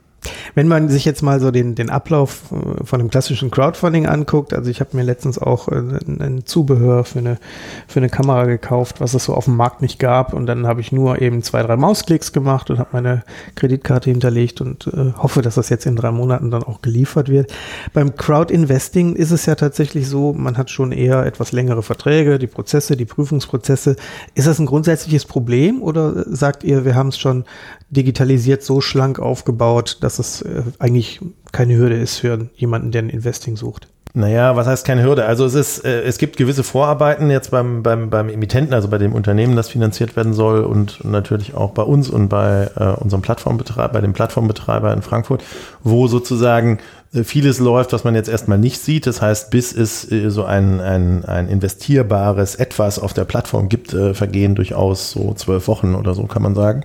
Wenn 0.54 0.68
man 0.68 0.88
sich 0.88 1.04
jetzt 1.04 1.22
mal 1.22 1.40
so 1.40 1.50
den, 1.50 1.74
den 1.74 1.90
Ablauf 1.90 2.42
äh, 2.50 2.85
von 2.85 3.00
einem 3.00 3.11
klassischen 3.11 3.50
Crowdfunding 3.50 4.06
anguckt, 4.06 4.52
also 4.52 4.70
ich 4.70 4.80
habe 4.80 4.96
mir 4.96 5.02
letztens 5.02 5.38
auch 5.38 5.68
äh, 5.68 5.76
ein, 5.76 6.20
ein, 6.20 6.46
Zubehör 6.46 7.04
für 7.04 7.18
eine, 7.18 7.38
für 7.87 8.00
eine 8.00 8.09
Kamera 8.09 8.44
gekauft, 8.44 9.00
was 9.00 9.14
es 9.14 9.24
so 9.24 9.35
auf 9.35 9.44
dem 9.44 9.56
Markt 9.56 9.83
nicht 9.83 9.98
gab 9.98 10.33
und 10.33 10.46
dann 10.46 10.66
habe 10.66 10.80
ich 10.80 10.92
nur 10.92 11.20
eben 11.20 11.42
zwei, 11.42 11.62
drei 11.62 11.76
Mausklicks 11.76 12.33
gemacht 12.33 12.70
und 12.70 12.78
habe 12.78 12.90
meine 12.92 13.22
Kreditkarte 13.54 14.11
hinterlegt 14.11 14.61
und 14.61 14.87
äh, 14.88 15.12
hoffe, 15.16 15.42
dass 15.42 15.54
das 15.54 15.68
jetzt 15.68 15.87
in 15.87 15.96
drei 15.96 16.11
Monaten 16.11 16.50
dann 16.50 16.62
auch 16.62 16.83
geliefert 16.83 17.28
wird. 17.28 17.52
Beim 17.92 18.16
Crowdinvesting 18.16 19.14
ist 19.14 19.30
es 19.30 19.46
ja 19.46 19.54
tatsächlich 19.54 20.09
so, 20.09 20.33
man 20.33 20.56
hat 20.56 20.70
schon 20.70 20.92
eher 20.92 21.24
etwas 21.24 21.52
längere 21.52 21.83
Verträge, 21.83 22.38
die 22.38 22.46
Prozesse, 22.46 22.96
die 22.96 23.04
Prüfungsprozesse. 23.04 23.96
Ist 24.35 24.46
das 24.46 24.59
ein 24.59 24.66
grundsätzliches 24.66 25.24
Problem 25.24 25.83
oder 25.83 26.24
sagt 26.26 26.64
ihr, 26.64 26.85
wir 26.85 26.94
haben 26.94 27.09
es 27.09 27.18
schon 27.18 27.44
digitalisiert 27.90 28.62
so 28.62 28.81
schlank 28.81 29.18
aufgebaut, 29.18 29.98
dass 30.00 30.18
es 30.18 30.42
äh, 30.42 30.62
eigentlich 30.79 31.20
keine 31.53 31.76
Hürde 31.76 31.96
ist 31.96 32.18
für 32.18 32.48
jemanden, 32.55 32.92
der 32.92 33.03
ein 33.03 33.11
Investing 33.11 33.57
sucht. 33.57 33.88
Naja, 34.12 34.57
was 34.57 34.66
heißt 34.66 34.85
keine 34.85 35.05
Hürde? 35.05 35.24
Also 35.26 35.44
es 35.44 35.55
ist, 35.55 35.85
äh, 35.85 36.03
es 36.03 36.18
gibt 36.18 36.37
gewisse 36.37 36.64
Vorarbeiten 36.64 37.31
jetzt 37.31 37.53
beim, 37.53 37.83
beim, 37.85 38.11
beim 38.11 38.29
Emittenten, 38.29 38.74
also 38.74 38.88
bei 38.88 38.98
dem 38.98 39.12
Unternehmen, 39.12 39.55
das 39.55 39.68
finanziert 39.68 40.16
werden 40.16 40.33
soll 40.33 40.62
und 40.62 41.05
natürlich 41.05 41.55
auch 41.55 41.70
bei 41.70 41.83
uns 41.83 42.11
und 42.11 42.29
bei 42.29 42.70
äh, 42.76 43.00
unserem 43.00 43.22
Plattformbetreiber, 43.22 43.92
bei 43.92 44.00
dem 44.00 44.12
Plattformbetreiber 44.12 44.92
in 44.92 45.03
Frankfurt, 45.03 45.44
wo 45.85 46.09
sozusagen 46.09 46.79
vieles 47.12 47.59
läuft, 47.59 47.92
was 47.92 48.05
man 48.05 48.14
jetzt 48.14 48.29
erstmal 48.29 48.59
nicht 48.59 48.81
sieht. 48.81 49.07
Das 49.07 49.20
heißt, 49.20 49.51
bis 49.51 49.73
es 49.73 50.11
äh, 50.11 50.31
so 50.31 50.44
ein, 50.44 50.81
ein, 50.81 51.25
ein 51.25 51.49
investierbares 51.49 52.55
Etwas 52.55 52.99
auf 52.99 53.12
der 53.12 53.25
Plattform 53.25 53.68
gibt, 53.68 53.92
äh, 53.92 54.14
vergehen 54.14 54.55
durchaus 54.55 55.11
so 55.11 55.35
zwölf 55.35 55.66
Wochen 55.66 55.94
oder 55.94 56.14
so, 56.14 56.25
kann 56.25 56.42
man 56.42 56.55
sagen. 56.55 56.85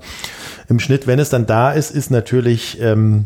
Im 0.68 0.80
Schnitt, 0.80 1.06
wenn 1.06 1.20
es 1.20 1.30
dann 1.30 1.46
da 1.46 1.72
ist, 1.72 1.92
ist 1.92 2.10
natürlich, 2.10 2.82
ähm, 2.82 3.26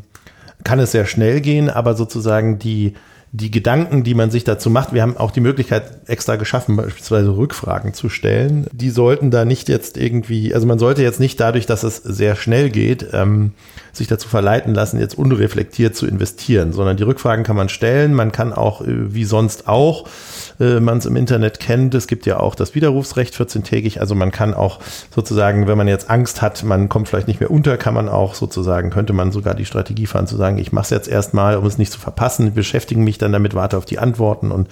kann 0.66 0.80
es 0.80 0.92
sehr 0.92 1.06
schnell 1.06 1.40
gehen, 1.40 1.70
aber 1.70 1.96
sozusagen 1.96 2.60
die, 2.60 2.96
die 3.32 3.52
Gedanken, 3.52 4.04
die 4.04 4.16
man 4.16 4.32
sich 4.32 4.44
dazu 4.44 4.70
macht, 4.70 4.94
wir 4.94 5.02
haben 5.02 5.16
auch 5.16 5.32
die 5.32 5.40
Möglichkeit 5.40 5.84
extra 6.08 6.36
geschaffen, 6.36 6.76
beispielsweise 6.76 7.38
Rückfragen 7.38 7.94
zu 7.94 8.10
stellen. 8.10 8.68
Die 8.74 8.90
sollten 8.90 9.32
da 9.32 9.46
nicht 9.46 9.70
jetzt 9.70 9.98
irgendwie, 9.98 10.54
also 10.54 10.68
man 10.68 10.80
sollte 10.80 11.04
jetzt 11.04 11.20
nicht 11.20 11.40
dadurch, 11.40 11.66
dass 11.66 11.84
es 11.84 11.98
sehr 11.98 12.36
schnell 12.36 12.70
geht, 12.70 13.08
ähm, 13.14 13.54
sich 14.00 14.08
dazu 14.08 14.28
verleiten 14.28 14.74
lassen, 14.74 15.00
jetzt 15.00 15.18
unreflektiert 15.18 15.96
zu 15.96 16.08
investieren, 16.08 16.74
sondern 16.74 16.98
die 16.98 17.04
Rückfragen 17.04 17.46
kann 17.46 17.56
man 17.56 17.70
stellen. 17.70 18.16
Man 18.16 18.32
kann 18.32 18.52
auch, 18.52 18.82
äh, 18.82 19.14
wie 19.14 19.26
sonst 19.26 19.68
auch, 19.68 20.08
äh, 20.60 20.80
man 20.80 20.98
es 20.98 21.06
im 21.06 21.16
Internet 21.16 21.60
kennt, 21.60 21.94
es 21.94 22.08
gibt 22.08 22.26
ja 22.26 22.40
auch 22.40 22.56
das 22.56 22.76
Widerrufsrecht 22.76 23.36
14-tägig. 23.36 24.00
Also 24.00 24.16
man 24.16 24.32
kann 24.32 24.54
auch 24.54 24.80
sozusagen, 25.14 25.68
wenn 25.68 25.78
man 25.78 25.88
jetzt 25.88 26.10
Angst 26.10 26.42
hat, 26.42 26.64
man 26.64 26.90
kommt 26.90 27.08
vielleicht 27.08 27.28
nicht 27.28 27.40
mehr 27.40 27.52
unter, 27.52 27.78
kann 27.78 27.94
man 27.94 28.10
auch 28.10 28.34
sozusagen, 28.34 28.90
könnte 28.90 29.14
man 29.14 29.32
sogar 29.32 29.54
die 29.54 29.66
Strategie 29.66 30.08
fahren, 30.08 30.28
zu 30.28 30.36
sagen, 30.36 30.58
ich 30.58 30.72
mache 30.72 30.86
es 30.86 30.90
jetzt 30.90 31.08
erstmal, 31.08 31.58
um 31.58 31.66
es 31.66 31.78
nicht 31.78 31.92
zu 31.92 32.00
verpassen, 32.00 32.54
beschäftige 32.54 33.00
mich 33.00 33.20
dann 33.20 33.32
damit, 33.32 33.54
warte 33.54 33.78
auf 33.78 33.86
die 33.86 34.00
Antworten 34.00 34.52
und 34.52 34.68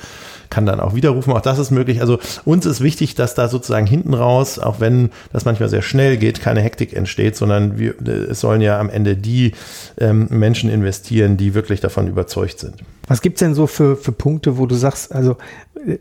kann 0.50 0.66
dann 0.66 0.80
auch 0.80 0.96
widerrufen. 0.96 1.34
Auch 1.34 1.42
das 1.42 1.60
ist 1.60 1.72
möglich. 1.72 2.02
Also 2.02 2.20
uns 2.46 2.66
ist 2.66 2.82
wichtig, 2.82 3.16
dass 3.16 3.36
da 3.36 3.48
sozusagen 3.48 3.88
hinten 3.88 4.14
raus, 4.14 4.60
auch 4.60 4.80
wenn 4.80 5.10
das 5.32 5.46
manchmal 5.46 5.70
sehr 5.70 5.82
schnell 5.82 6.18
geht, 6.18 6.42
keine 6.42 6.62
Hektik 6.62 6.94
entsteht, 6.94 7.36
sondern 7.36 7.78
wir, 7.78 7.96
es 8.30 8.40
sollen 8.40 8.62
ja 8.62 8.80
am 8.80 8.90
Ende 8.90 9.16
die 9.16 9.54
ähm, 9.98 10.28
Menschen 10.30 10.70
investieren, 10.70 11.38
die 11.38 11.54
wirklich 11.54 11.80
davon 11.80 12.08
überzeugt 12.08 12.60
sind. 12.60 12.76
Was 13.08 13.22
gibt's 13.22 13.40
denn 13.40 13.54
so 13.54 13.68
für, 13.68 13.96
für 13.96 14.12
Punkte, 14.12 14.58
wo 14.58 14.66
du 14.66 14.76
sagst, 14.76 15.14
also 15.14 15.38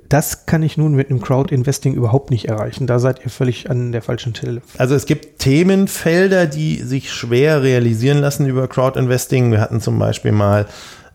das 0.08 0.46
kann 0.46 0.62
ich 0.62 0.76
nun 0.76 0.94
mit 0.94 1.10
einem 1.10 1.20
Crowd-Investing 1.20 1.94
überhaupt 1.94 2.30
nicht 2.30 2.46
erreichen. 2.46 2.86
Da 2.86 2.98
seid 2.98 3.24
ihr 3.24 3.30
völlig 3.30 3.70
an 3.70 3.92
der 3.92 4.02
falschen 4.02 4.34
Stelle. 4.34 4.62
Also 4.78 4.94
es 4.94 5.06
gibt 5.06 5.38
Themenfelder, 5.38 6.46
die 6.46 6.82
sich 6.82 7.12
schwer 7.12 7.62
realisieren 7.62 8.18
lassen 8.18 8.46
über 8.46 8.66
Crowd-Investing. 8.68 9.52
Wir 9.52 9.60
hatten 9.60 9.80
zum 9.80 9.98
Beispiel 9.98 10.32
mal 10.32 10.66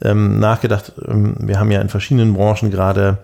ähm, 0.03 0.39
nachgedacht. 0.39 0.93
Ähm, 1.07 1.35
wir 1.39 1.59
haben 1.59 1.71
ja 1.71 1.81
in 1.81 1.89
verschiedenen 1.89 2.33
Branchen 2.33 2.71
gerade 2.71 3.19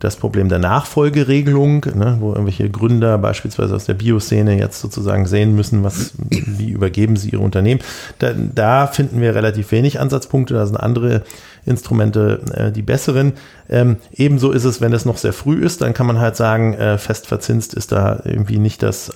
das 0.00 0.16
Problem 0.16 0.48
der 0.48 0.58
Nachfolgeregelung, 0.58 1.84
ne, 1.94 2.16
wo 2.20 2.30
irgendwelche 2.30 2.68
Gründer 2.70 3.18
beispielsweise 3.18 3.74
aus 3.76 3.84
der 3.84 3.94
Bioszene 3.94 4.58
jetzt 4.58 4.80
sozusagen 4.80 5.26
sehen 5.26 5.54
müssen, 5.54 5.84
was, 5.84 6.14
wie 6.28 6.70
übergeben 6.70 7.16
sie 7.16 7.30
ihre 7.30 7.42
Unternehmen. 7.42 7.80
Da, 8.18 8.32
da 8.32 8.86
finden 8.86 9.20
wir 9.20 9.34
relativ 9.34 9.70
wenig 9.72 10.00
Ansatzpunkte, 10.00 10.54
da 10.54 10.66
sind 10.66 10.76
andere 10.76 11.22
Instrumente 11.66 12.40
äh, 12.54 12.72
die 12.72 12.82
besseren. 12.82 13.34
Ähm, 13.68 13.98
ebenso 14.12 14.50
ist 14.52 14.64
es, 14.64 14.80
wenn 14.80 14.94
es 14.94 15.04
noch 15.04 15.18
sehr 15.18 15.34
früh 15.34 15.62
ist, 15.62 15.82
dann 15.82 15.92
kann 15.92 16.06
man 16.06 16.18
halt 16.18 16.34
sagen, 16.34 16.72
äh, 16.74 16.96
fest 16.96 17.26
verzinst 17.26 17.74
ist 17.74 17.92
da 17.92 18.20
irgendwie 18.24 18.58
nicht 18.58 18.82
das 18.82 19.10
äh, 19.10 19.14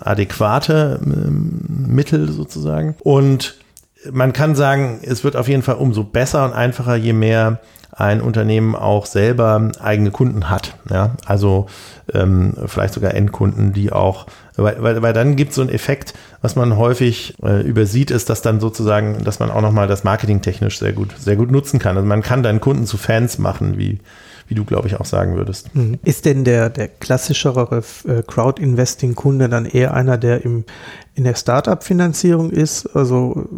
adäquate 0.00 1.00
ähm, 1.04 1.60
Mittel 1.86 2.32
sozusagen. 2.32 2.96
Und 3.02 3.56
man 4.10 4.32
kann 4.32 4.54
sagen, 4.54 5.00
es 5.02 5.24
wird 5.24 5.36
auf 5.36 5.48
jeden 5.48 5.62
Fall 5.62 5.76
umso 5.76 6.04
besser 6.04 6.44
und 6.44 6.52
einfacher, 6.52 6.96
je 6.96 7.12
mehr 7.12 7.60
ein 7.96 8.20
Unternehmen 8.20 8.74
auch 8.74 9.06
selber 9.06 9.70
eigene 9.78 10.10
Kunden 10.10 10.50
hat. 10.50 10.74
Ja, 10.90 11.12
also 11.26 11.66
ähm, 12.12 12.54
vielleicht 12.66 12.94
sogar 12.94 13.14
Endkunden, 13.14 13.72
die 13.72 13.92
auch, 13.92 14.26
weil, 14.56 14.82
weil, 14.82 15.02
weil 15.02 15.12
dann 15.12 15.36
gibt 15.36 15.50
es 15.50 15.56
so 15.56 15.62
einen 15.62 15.70
Effekt, 15.70 16.12
was 16.42 16.56
man 16.56 16.76
häufig 16.76 17.34
äh, 17.42 17.62
übersieht, 17.62 18.10
ist, 18.10 18.30
dass 18.30 18.42
dann 18.42 18.58
sozusagen, 18.58 19.22
dass 19.24 19.38
man 19.38 19.50
auch 19.50 19.60
nochmal 19.60 19.86
das 19.86 20.02
Marketing 20.02 20.42
technisch 20.42 20.78
sehr 20.78 20.92
gut, 20.92 21.14
sehr 21.18 21.36
gut 21.36 21.50
nutzen 21.52 21.78
kann. 21.78 21.96
Also 21.96 22.06
man 22.06 22.22
kann 22.22 22.42
deinen 22.42 22.60
Kunden 22.60 22.86
zu 22.86 22.96
Fans 22.96 23.38
machen, 23.38 23.78
wie 23.78 24.00
wie 24.46 24.54
du, 24.54 24.64
glaube 24.64 24.88
ich, 24.88 25.00
auch 25.00 25.04
sagen 25.04 25.36
würdest. 25.36 25.74
Mhm. 25.74 25.98
Ist 26.04 26.24
denn 26.24 26.44
der, 26.44 26.70
der 26.70 26.88
klassischere 26.88 27.82
äh, 28.06 28.22
Crowd-Investing-Kunde 28.22 29.48
dann 29.48 29.66
eher 29.66 29.94
einer, 29.94 30.18
der 30.18 30.44
im, 30.44 30.64
in 31.14 31.24
der 31.24 31.34
Startup-Finanzierung 31.34 32.50
ist? 32.50 32.86
Also 32.94 33.48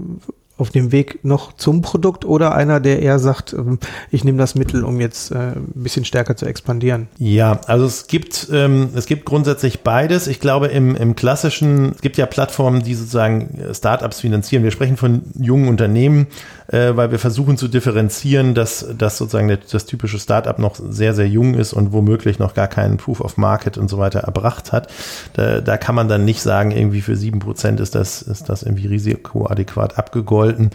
auf 0.59 0.71
dem 0.71 0.91
Weg 0.91 1.23
noch 1.23 1.53
zum 1.53 1.83
Produkt 1.83 2.25
oder 2.25 2.55
einer, 2.55 2.81
der 2.81 3.03
eher 3.03 3.19
sagt, 3.19 3.53
ähm, 3.53 3.79
ich 4.11 4.25
nehme 4.25 4.39
das 4.39 4.55
Mittel, 4.55 4.85
um 4.85 5.01
jetzt 5.01 5.31
äh, 5.31 5.53
ein 5.53 5.73
bisschen 5.75 6.05
stärker 6.05 6.37
zu 6.37 6.47
expandieren? 6.47 7.09
Ja, 7.19 7.61
also 7.67 7.85
es 7.85 8.07
gibt, 8.07 8.49
ähm, 8.51 8.91
es 8.95 9.07
gibt 9.07 9.27
grundsätzlich 9.27 9.83
beides. 9.83 10.27
Ich 10.27 10.41
glaube, 10.41 10.69
im, 10.69 10.97
im 10.97 11.15
klassischen, 11.15 11.93
es 11.93 12.01
gibt 12.01 12.17
ja 12.17 12.25
Plattformen, 12.27 12.83
die 12.83 12.95
sozusagen 12.95 13.59
Startups 13.73 14.21
finanzieren. 14.21 14.65
Wir 14.65 14.71
sprechen 14.71 14.97
von 14.97 15.23
jungen 15.39 15.69
Unternehmen, 15.69 16.27
äh, 16.69 16.97
weil 16.97 17.11
wir 17.11 17.19
versuchen 17.19 17.57
zu 17.57 17.69
differenzieren, 17.69 18.55
dass, 18.55 18.87
dass 18.97 19.19
sozusagen 19.19 19.49
das, 19.49 19.59
das 19.71 19.87
typische 19.87 20.19
Startup 20.19 20.59
noch 20.59 20.77
sehr, 20.77 21.15
sehr 21.15 21.29
jung 21.29 21.55
ist 21.55 21.73
und 21.73 21.93
womöglich 21.93 22.39
noch 22.39 22.55
gar 22.55 22.69
keinen 22.69 22.97
Proof 22.97 23.21
of 23.21 23.37
Market 23.37 23.79
und 23.79 23.89
so 23.89 23.99
weiter 23.99 24.21
erbracht 24.21 24.73
hat. 24.73 24.89
Da, 25.35 25.61
da 25.61 25.77
kann 25.77 25.95
man 25.95 26.09
dann 26.09 26.25
nicht 26.25 26.43
sagen, 26.43 26.71
irgendwie 26.71 27.01
für 27.01 27.17
sieben 27.17 27.39
Prozent 27.39 27.81
ist 27.81 27.95
das, 27.95 28.23
ist 28.23 28.49
das 28.49 28.63
irgendwie 28.63 28.87
risikoadäquat 28.87 29.99
abgegolten. 29.99 30.71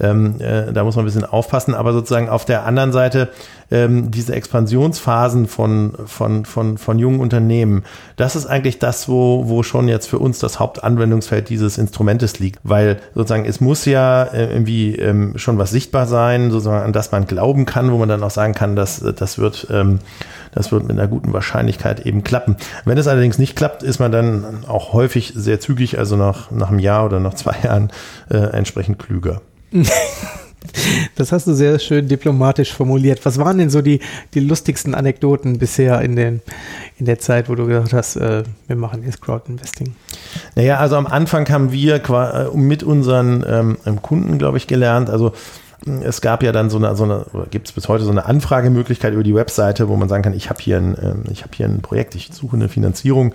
Ähm, 0.00 0.40
äh, 0.40 0.72
da 0.72 0.84
muss 0.84 0.96
man 0.96 1.04
ein 1.04 1.06
bisschen 1.06 1.24
aufpassen. 1.24 1.74
Aber 1.74 1.92
sozusagen 1.92 2.28
auf 2.28 2.44
der 2.44 2.64
anderen 2.64 2.92
Seite 2.92 3.28
ähm, 3.70 4.10
diese 4.10 4.34
Expansionsphasen 4.34 5.46
von, 5.46 5.92
von, 6.06 6.44
von, 6.44 6.78
von 6.78 6.98
jungen 6.98 7.20
Unternehmen, 7.20 7.84
das 8.16 8.34
ist 8.34 8.46
eigentlich 8.46 8.78
das, 8.78 9.08
wo, 9.08 9.48
wo 9.48 9.62
schon 9.62 9.88
jetzt 9.88 10.08
für 10.08 10.18
uns 10.18 10.38
das 10.38 10.58
Hauptanwendungsfeld 10.58 11.48
dieses 11.48 11.78
Instrumentes 11.78 12.38
liegt. 12.38 12.58
Weil 12.62 13.00
sozusagen 13.14 13.44
es 13.44 13.60
muss 13.60 13.84
ja 13.84 14.24
äh, 14.24 14.52
irgendwie 14.52 14.96
ähm, 14.96 15.29
schon 15.36 15.58
was 15.58 15.70
sichtbar 15.70 16.06
sein, 16.06 16.50
sozusagen, 16.50 16.84
an 16.84 16.92
das 16.92 17.12
man 17.12 17.26
glauben 17.26 17.66
kann, 17.66 17.90
wo 17.92 17.98
man 17.98 18.08
dann 18.08 18.22
auch 18.22 18.30
sagen 18.30 18.54
kann, 18.54 18.76
dass 18.76 19.00
das 19.00 19.38
wird, 19.38 19.66
ähm, 19.70 19.98
das 20.52 20.72
wird 20.72 20.82
mit 20.82 20.98
einer 20.98 21.08
guten 21.08 21.32
Wahrscheinlichkeit 21.32 22.06
eben 22.06 22.24
klappen. 22.24 22.56
Wenn 22.84 22.98
es 22.98 23.08
allerdings 23.08 23.38
nicht 23.38 23.56
klappt, 23.56 23.82
ist 23.82 23.98
man 23.98 24.12
dann 24.12 24.64
auch 24.66 24.92
häufig 24.92 25.32
sehr 25.34 25.60
zügig, 25.60 25.98
also 25.98 26.16
nach, 26.16 26.50
nach 26.50 26.70
einem 26.70 26.78
Jahr 26.78 27.04
oder 27.04 27.20
nach 27.20 27.34
zwei 27.34 27.56
Jahren 27.62 27.90
äh, 28.30 28.36
entsprechend 28.36 28.98
klüger. 28.98 29.40
Das 31.16 31.32
hast 31.32 31.46
du 31.46 31.54
sehr 31.54 31.78
schön 31.78 32.08
diplomatisch 32.08 32.72
formuliert. 32.72 33.24
Was 33.24 33.38
waren 33.38 33.58
denn 33.58 33.70
so 33.70 33.82
die, 33.82 34.00
die 34.34 34.40
lustigsten 34.40 34.94
Anekdoten 34.94 35.58
bisher 35.58 36.00
in, 36.02 36.16
den, 36.16 36.40
in 36.98 37.06
der 37.06 37.18
Zeit, 37.18 37.48
wo 37.48 37.54
du 37.54 37.66
gesagt 37.66 37.92
hast, 37.92 38.16
äh, 38.16 38.42
wir 38.66 38.76
machen 38.76 39.02
jetzt 39.04 39.20
Crowdinvesting? 39.20 39.94
Naja, 40.54 40.78
also 40.78 40.96
am 40.96 41.06
Anfang 41.06 41.48
haben 41.48 41.72
wir 41.72 41.96
äh, 41.96 42.56
mit 42.56 42.82
unseren 42.82 43.44
ähm, 43.48 44.02
Kunden, 44.02 44.38
glaube 44.38 44.58
ich, 44.58 44.66
gelernt. 44.66 45.08
Also 45.10 45.32
es 46.02 46.20
gab 46.20 46.42
ja 46.42 46.52
dann 46.52 46.68
so 46.68 46.76
eine, 46.76 46.94
so 46.94 47.04
eine 47.04 47.24
gibt 47.50 47.68
es 47.68 47.72
bis 47.72 47.88
heute 47.88 48.04
so 48.04 48.10
eine 48.10 48.26
Anfragemöglichkeit 48.26 49.14
über 49.14 49.22
die 49.22 49.34
Webseite, 49.34 49.88
wo 49.88 49.96
man 49.96 50.08
sagen 50.08 50.22
kann, 50.22 50.34
ich 50.34 50.50
habe 50.50 50.60
hier, 50.60 50.76
ähm, 50.76 51.24
hab 51.42 51.54
hier 51.54 51.66
ein 51.66 51.80
Projekt, 51.80 52.14
ich 52.14 52.30
suche 52.32 52.56
eine 52.56 52.68
Finanzierung. 52.68 53.34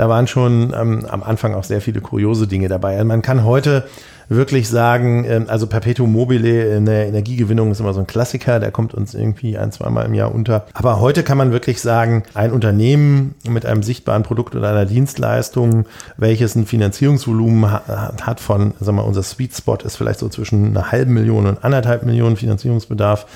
Da 0.00 0.08
waren 0.08 0.26
schon 0.26 0.72
ähm, 0.74 1.04
am 1.10 1.22
Anfang 1.22 1.52
auch 1.52 1.64
sehr 1.64 1.82
viele 1.82 2.00
kuriose 2.00 2.46
Dinge 2.46 2.68
dabei. 2.68 2.94
Also 2.94 3.04
man 3.04 3.20
kann 3.20 3.44
heute 3.44 3.84
wirklich 4.30 4.66
sagen, 4.66 5.26
ähm, 5.28 5.44
also 5.48 5.66
Perpetuum 5.66 6.10
mobile 6.10 6.74
in 6.74 6.86
der 6.86 7.06
Energiegewinnung 7.06 7.70
ist 7.70 7.80
immer 7.80 7.92
so 7.92 8.00
ein 8.00 8.06
Klassiker, 8.06 8.60
der 8.60 8.70
kommt 8.70 8.94
uns 8.94 9.12
irgendwie 9.12 9.58
ein, 9.58 9.72
zweimal 9.72 10.06
im 10.06 10.14
Jahr 10.14 10.34
unter. 10.34 10.64
Aber 10.72 11.00
heute 11.00 11.22
kann 11.22 11.36
man 11.36 11.52
wirklich 11.52 11.82
sagen, 11.82 12.22
ein 12.32 12.50
Unternehmen 12.50 13.34
mit 13.46 13.66
einem 13.66 13.82
sichtbaren 13.82 14.22
Produkt 14.22 14.56
oder 14.56 14.70
einer 14.70 14.86
Dienstleistung, 14.86 15.84
welches 16.16 16.54
ein 16.54 16.64
Finanzierungsvolumen 16.64 17.70
hat 17.70 18.40
von, 18.40 18.72
sagen 18.80 18.96
wir 18.96 19.02
mal, 19.02 19.02
unser 19.02 19.22
Sweet 19.22 19.54
Spot 19.54 19.76
ist 19.84 19.96
vielleicht 19.96 20.20
so 20.20 20.30
zwischen 20.30 20.68
einer 20.68 20.92
halben 20.92 21.12
Million 21.12 21.44
und 21.44 21.62
anderthalb 21.62 22.06
Millionen 22.06 22.38
Finanzierungsbedarf, 22.38 23.26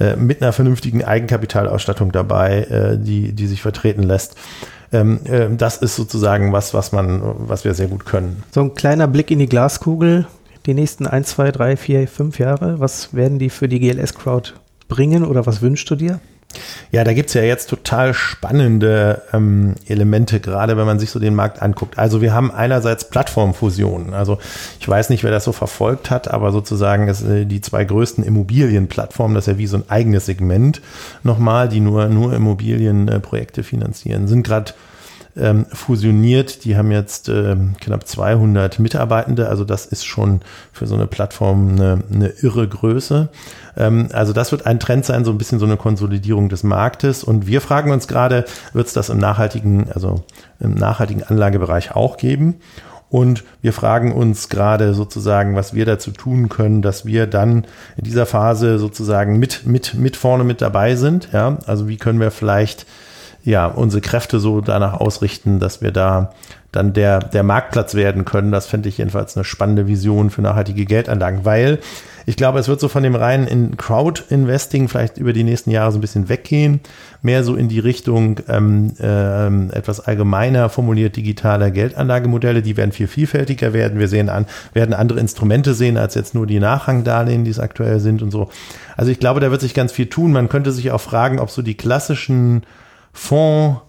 äh, 0.00 0.16
mit 0.16 0.40
einer 0.40 0.54
vernünftigen 0.54 1.04
Eigenkapitalausstattung 1.04 2.10
dabei, 2.10 2.62
äh, 2.62 2.98
die, 2.98 3.34
die 3.34 3.46
sich 3.46 3.60
vertreten 3.60 4.02
lässt 4.02 4.36
ähm, 4.92 5.20
äh, 5.24 5.48
das 5.56 5.78
ist 5.78 5.96
sozusagen 5.96 6.52
was, 6.52 6.74
was 6.74 6.92
man, 6.92 7.20
was 7.38 7.64
wir 7.64 7.74
sehr 7.74 7.88
gut 7.88 8.06
können. 8.06 8.42
So 8.52 8.60
ein 8.60 8.74
kleiner 8.74 9.08
Blick 9.08 9.30
in 9.30 9.38
die 9.38 9.48
Glaskugel 9.48 10.26
die 10.66 10.74
nächsten 10.74 11.06
1, 11.06 11.28
2, 11.28 11.52
3, 11.52 11.76
4, 11.76 12.08
5 12.08 12.38
Jare? 12.38 12.80
Was 12.80 13.14
werden 13.14 13.38
die 13.38 13.50
für 13.50 13.68
die 13.68 13.78
GLS-Crowd 13.78 14.54
bringen 14.88 15.24
oder 15.24 15.46
was 15.46 15.62
wünschst 15.62 15.88
du 15.90 15.96
dir? 15.96 16.20
Ja, 16.90 17.04
da 17.04 17.12
gibt 17.12 17.28
es 17.28 17.34
ja 17.34 17.42
jetzt 17.42 17.68
total 17.68 18.14
spannende 18.14 19.22
ähm, 19.32 19.74
Elemente, 19.86 20.40
gerade 20.40 20.76
wenn 20.76 20.86
man 20.86 20.98
sich 20.98 21.10
so 21.10 21.18
den 21.18 21.34
Markt 21.34 21.60
anguckt. 21.60 21.98
Also 21.98 22.22
wir 22.22 22.32
haben 22.32 22.50
einerseits 22.50 23.08
Plattformfusionen. 23.10 24.14
Also 24.14 24.38
ich 24.80 24.88
weiß 24.88 25.10
nicht, 25.10 25.24
wer 25.24 25.30
das 25.30 25.44
so 25.44 25.52
verfolgt 25.52 26.10
hat, 26.10 26.28
aber 26.28 26.52
sozusagen 26.52 27.08
ist, 27.08 27.22
äh, 27.22 27.44
die 27.44 27.60
zwei 27.60 27.84
größten 27.84 28.24
Immobilienplattformen, 28.24 29.34
das 29.34 29.46
ist 29.46 29.54
ja 29.54 29.58
wie 29.58 29.66
so 29.66 29.78
ein 29.78 29.84
eigenes 29.88 30.26
Segment 30.26 30.80
nochmal, 31.22 31.68
die 31.68 31.80
nur, 31.80 32.06
nur 32.06 32.32
Immobilienprojekte 32.32 33.60
äh, 33.60 33.64
finanzieren, 33.64 34.28
sind 34.28 34.42
gerade 34.42 34.72
ähm, 35.36 35.66
fusioniert. 35.72 36.64
Die 36.64 36.76
haben 36.76 36.90
jetzt 36.90 37.28
ähm, 37.28 37.74
knapp 37.80 38.06
200 38.06 38.78
Mitarbeitende. 38.78 39.48
Also 39.48 39.64
das 39.64 39.86
ist 39.86 40.04
schon 40.04 40.40
für 40.72 40.86
so 40.86 40.94
eine 40.94 41.06
Plattform 41.06 41.70
eine, 41.70 42.02
eine 42.12 42.28
irre 42.28 42.66
Größe. 42.66 43.28
Ähm, 43.76 44.08
also 44.12 44.32
das 44.32 44.52
wird 44.52 44.66
ein 44.66 44.80
Trend 44.80 45.04
sein, 45.04 45.24
so 45.24 45.30
ein 45.30 45.38
bisschen 45.38 45.58
so 45.58 45.66
eine 45.66 45.76
Konsolidierung 45.76 46.48
des 46.48 46.62
Marktes. 46.62 47.22
Und 47.24 47.46
wir 47.46 47.60
fragen 47.60 47.90
uns 47.90 48.08
gerade, 48.08 48.44
wird 48.72 48.86
es 48.86 48.92
das 48.92 49.10
im 49.10 49.18
nachhaltigen, 49.18 49.90
also 49.92 50.24
im 50.60 50.74
nachhaltigen 50.74 51.22
Anlagebereich 51.22 51.94
auch 51.94 52.16
geben? 52.16 52.56
Und 53.08 53.44
wir 53.62 53.72
fragen 53.72 54.12
uns 54.12 54.48
gerade 54.48 54.92
sozusagen, 54.92 55.54
was 55.54 55.74
wir 55.74 55.86
dazu 55.86 56.10
tun 56.10 56.48
können, 56.48 56.82
dass 56.82 57.06
wir 57.06 57.26
dann 57.26 57.64
in 57.96 58.04
dieser 58.04 58.26
Phase 58.26 58.78
sozusagen 58.80 59.38
mit, 59.38 59.64
mit, 59.64 59.94
mit 59.94 60.16
vorne 60.16 60.42
mit 60.42 60.60
dabei 60.60 60.96
sind. 60.96 61.28
Ja, 61.32 61.58
also 61.66 61.86
wie 61.88 61.98
können 61.98 62.18
wir 62.18 62.32
vielleicht 62.32 62.84
ja, 63.46 63.66
unsere 63.66 64.00
Kräfte 64.00 64.40
so 64.40 64.60
danach 64.60 64.94
ausrichten, 64.94 65.60
dass 65.60 65.80
wir 65.80 65.92
da 65.92 66.32
dann 66.72 66.92
der, 66.92 67.20
der 67.20 67.44
Marktplatz 67.44 67.94
werden 67.94 68.24
können. 68.24 68.50
Das 68.50 68.66
fände 68.66 68.88
ich 68.88 68.98
jedenfalls 68.98 69.36
eine 69.36 69.44
spannende 69.44 69.86
Vision 69.86 70.30
für 70.30 70.42
nachhaltige 70.42 70.84
Geldanlagen, 70.84 71.44
weil 71.44 71.78
ich 72.26 72.36
glaube, 72.36 72.58
es 72.58 72.66
wird 72.66 72.80
so 72.80 72.88
von 72.88 73.04
dem 73.04 73.14
reinen 73.14 73.46
in 73.46 73.76
Crowd-Investing 73.76 74.88
vielleicht 74.88 75.16
über 75.16 75.32
die 75.32 75.44
nächsten 75.44 75.70
Jahre 75.70 75.92
so 75.92 75.98
ein 75.98 76.00
bisschen 76.00 76.28
weggehen, 76.28 76.80
mehr 77.22 77.44
so 77.44 77.54
in 77.54 77.68
die 77.68 77.78
Richtung 77.78 78.40
ähm, 78.48 78.94
ähm, 79.00 79.70
etwas 79.72 80.00
allgemeiner 80.00 80.68
formuliert 80.68 81.14
digitaler 81.14 81.70
Geldanlagemodelle. 81.70 82.62
Die 82.62 82.76
werden 82.76 82.90
viel 82.90 83.06
vielfältiger 83.06 83.72
werden. 83.72 84.00
Wir 84.00 84.08
sehen 84.08 84.28
an, 84.28 84.46
werden 84.74 84.92
andere 84.92 85.20
Instrumente 85.20 85.72
sehen 85.72 85.96
als 85.96 86.16
jetzt 86.16 86.34
nur 86.34 86.48
die 86.48 86.58
Nachrangdarlehen, 86.58 87.44
die 87.44 87.52
es 87.52 87.60
aktuell 87.60 88.00
sind 88.00 88.22
und 88.22 88.32
so. 88.32 88.50
Also 88.96 89.12
ich 89.12 89.20
glaube, 89.20 89.38
da 89.38 89.52
wird 89.52 89.60
sich 89.60 89.72
ganz 89.72 89.92
viel 89.92 90.06
tun. 90.06 90.32
Man 90.32 90.48
könnte 90.48 90.72
sich 90.72 90.90
auch 90.90 91.00
fragen, 91.00 91.38
ob 91.38 91.50
so 91.50 91.62
die 91.62 91.76
klassischen 91.76 92.64
Fonds 93.16 93.80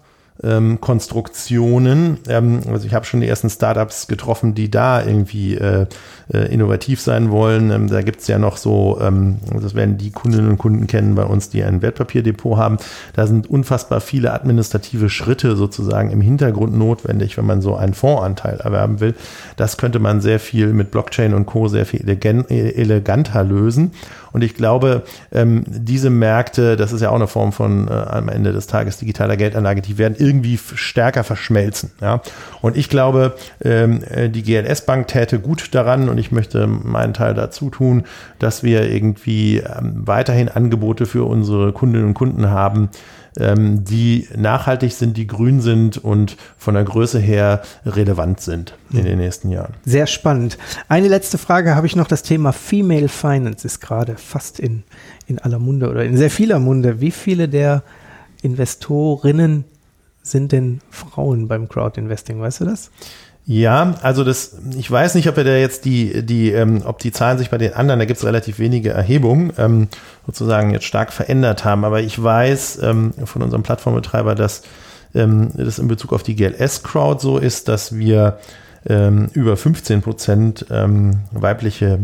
ähm, 0.42 0.80
Konstruktionen. 0.80 2.18
Ähm, 2.28 2.60
also 2.70 2.86
ich 2.86 2.94
habe 2.94 3.04
schon 3.04 3.20
die 3.20 3.28
ersten 3.28 3.50
Startups 3.50 4.06
getroffen, 4.06 4.54
die 4.54 4.70
da 4.70 5.04
irgendwie 5.04 5.54
äh, 5.54 5.86
äh, 6.32 6.52
innovativ 6.52 7.00
sein 7.00 7.30
wollen. 7.30 7.70
Ähm, 7.70 7.88
da 7.88 8.02
gibt 8.02 8.20
es 8.20 8.28
ja 8.28 8.38
noch 8.38 8.56
so, 8.56 8.98
ähm, 9.00 9.38
das 9.60 9.74
werden 9.74 9.98
die 9.98 10.10
Kundinnen 10.10 10.48
und 10.48 10.58
Kunden 10.58 10.86
kennen 10.86 11.14
bei 11.14 11.24
uns, 11.24 11.50
die 11.50 11.64
ein 11.64 11.82
Wertpapierdepot 11.82 12.56
haben. 12.56 12.78
Da 13.14 13.26
sind 13.26 13.50
unfassbar 13.50 14.00
viele 14.00 14.32
administrative 14.32 15.10
Schritte 15.10 15.56
sozusagen 15.56 16.10
im 16.10 16.20
Hintergrund 16.20 16.76
notwendig, 16.76 17.36
wenn 17.36 17.46
man 17.46 17.60
so 17.60 17.76
einen 17.76 17.94
Fondsanteil 17.94 18.60
erwerben 18.60 19.00
will. 19.00 19.14
Das 19.56 19.76
könnte 19.76 19.98
man 19.98 20.20
sehr 20.20 20.38
viel 20.38 20.68
mit 20.72 20.90
Blockchain 20.90 21.34
und 21.34 21.46
Co. 21.46 21.68
sehr 21.68 21.86
viel 21.86 22.06
eleganter 22.08 23.44
lösen. 23.44 23.92
Und 24.32 24.42
ich 24.42 24.54
glaube, 24.54 25.02
ähm, 25.32 25.64
diese 25.66 26.10
Märkte, 26.10 26.76
das 26.76 26.92
ist 26.92 27.00
ja 27.00 27.10
auch 27.10 27.16
eine 27.16 27.26
Form 27.26 27.52
von 27.52 27.88
äh, 27.88 27.92
am 27.92 28.28
Ende 28.28 28.52
des 28.52 28.66
Tages 28.66 28.98
digitaler 28.98 29.36
Geldanlage, 29.36 29.82
die 29.82 29.98
werden 29.98 30.16
irgendwie 30.18 30.58
stärker 30.74 31.24
verschmelzen. 31.24 31.90
Ja? 32.00 32.20
Und 32.60 32.76
ich 32.76 32.88
glaube, 32.88 33.34
ähm, 33.62 34.02
äh, 34.04 34.28
die 34.28 34.42
GLS 34.42 34.86
Bank 34.86 35.08
täte 35.08 35.38
gut 35.38 35.74
daran 35.74 36.08
und 36.08 36.18
ich 36.18 36.32
möchte 36.32 36.66
meinen 36.66 37.14
Teil 37.14 37.34
dazu 37.34 37.70
tun, 37.70 38.04
dass 38.38 38.62
wir 38.62 38.90
irgendwie 38.90 39.58
ähm, 39.58 40.02
weiterhin 40.06 40.48
Angebote 40.48 41.06
für 41.06 41.24
unsere 41.24 41.72
Kundinnen 41.72 42.08
und 42.08 42.14
Kunden 42.14 42.50
haben, 42.50 42.90
ähm, 43.38 43.84
die 43.84 44.28
nachhaltig 44.36 44.92
sind, 44.92 45.16
die 45.16 45.26
grün 45.26 45.60
sind 45.60 45.98
und 45.98 46.36
von 46.56 46.74
der 46.74 46.84
Größe 46.84 47.18
her 47.18 47.62
relevant 47.86 48.40
sind 48.40 48.74
in 48.90 49.04
den 49.04 49.18
nächsten 49.18 49.50
Jahren. 49.50 49.74
Sehr 49.84 50.06
spannend. 50.06 50.58
Eine 50.88 51.08
letzte 51.08 51.38
Frage 51.38 51.74
habe 51.74 51.86
ich 51.86 51.96
noch. 51.96 52.08
Das 52.08 52.22
Thema 52.22 52.52
Female 52.52 53.08
Finance 53.08 53.66
ist 53.66 53.80
gerade 53.80 54.16
fast 54.16 54.58
in, 54.58 54.82
in 55.26 55.38
aller 55.38 55.58
Munde 55.58 55.88
oder 55.88 56.04
in 56.04 56.16
sehr 56.16 56.30
vieler 56.30 56.58
Munde. 56.58 57.00
Wie 57.00 57.10
viele 57.10 57.48
der 57.48 57.82
Investorinnen 58.42 59.64
sind 60.22 60.52
denn 60.52 60.80
Frauen 60.90 61.48
beim 61.48 61.68
Crowdinvesting? 61.68 62.40
Weißt 62.40 62.60
du 62.60 62.64
das? 62.64 62.90
Ja, 63.50 63.94
also 64.02 64.24
das, 64.24 64.58
ich 64.76 64.90
weiß 64.90 65.14
nicht, 65.14 65.26
ob 65.26 65.38
wir 65.38 65.44
da 65.44 65.56
jetzt 65.56 65.86
die, 65.86 66.22
die, 66.22 66.52
ähm, 66.52 66.82
ob 66.84 66.98
die 66.98 67.12
Zahlen 67.12 67.38
sich 67.38 67.48
bei 67.48 67.56
den 67.56 67.72
anderen, 67.72 67.98
da 67.98 68.04
gibt 68.04 68.18
es 68.18 68.26
relativ 68.26 68.58
wenige 68.58 68.90
Erhebungen, 68.90 69.54
ähm, 69.56 69.88
sozusagen 70.26 70.70
jetzt 70.70 70.84
stark 70.84 71.14
verändert 71.14 71.64
haben. 71.64 71.86
Aber 71.86 72.02
ich 72.02 72.22
weiß 72.22 72.80
ähm, 72.82 73.14
von 73.24 73.40
unserem 73.40 73.62
Plattformbetreiber, 73.62 74.34
dass 74.34 74.64
ähm, 75.14 75.48
das 75.54 75.78
in 75.78 75.88
Bezug 75.88 76.12
auf 76.12 76.22
die 76.22 76.36
GLS-Crowd 76.36 77.22
so 77.22 77.38
ist, 77.38 77.68
dass 77.68 77.96
wir 77.96 78.38
ähm, 78.86 79.30
über 79.32 79.56
15 79.56 80.02
Prozent 80.02 80.66
ähm, 80.70 81.20
weibliche 81.32 82.00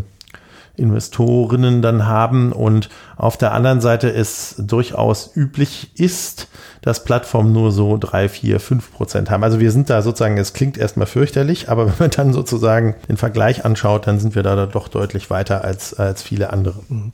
Investorinnen 0.76 1.82
dann 1.82 2.06
haben 2.06 2.52
und 2.52 2.88
auf 3.16 3.36
der 3.36 3.52
anderen 3.52 3.80
Seite 3.80 4.12
es 4.12 4.56
durchaus 4.58 5.30
üblich 5.36 5.90
ist, 5.94 6.48
dass 6.82 7.04
Plattformen 7.04 7.52
nur 7.52 7.72
so 7.72 7.96
drei, 7.96 8.28
vier, 8.28 8.60
fünf 8.60 8.92
Prozent 8.92 9.30
haben. 9.30 9.44
Also 9.44 9.60
wir 9.60 9.70
sind 9.70 9.88
da 9.88 10.02
sozusagen, 10.02 10.36
es 10.36 10.52
klingt 10.52 10.76
erstmal 10.76 11.06
fürchterlich, 11.06 11.68
aber 11.68 11.86
wenn 11.88 11.94
man 11.98 12.10
dann 12.10 12.32
sozusagen 12.32 12.96
den 13.08 13.16
Vergleich 13.16 13.64
anschaut, 13.64 14.06
dann 14.06 14.18
sind 14.18 14.34
wir 14.34 14.42
da 14.42 14.66
doch 14.66 14.88
deutlich 14.88 15.30
weiter 15.30 15.64
als, 15.64 15.94
als 15.94 16.22
viele 16.22 16.52
andere. 16.52 16.80
Mhm. 16.88 17.12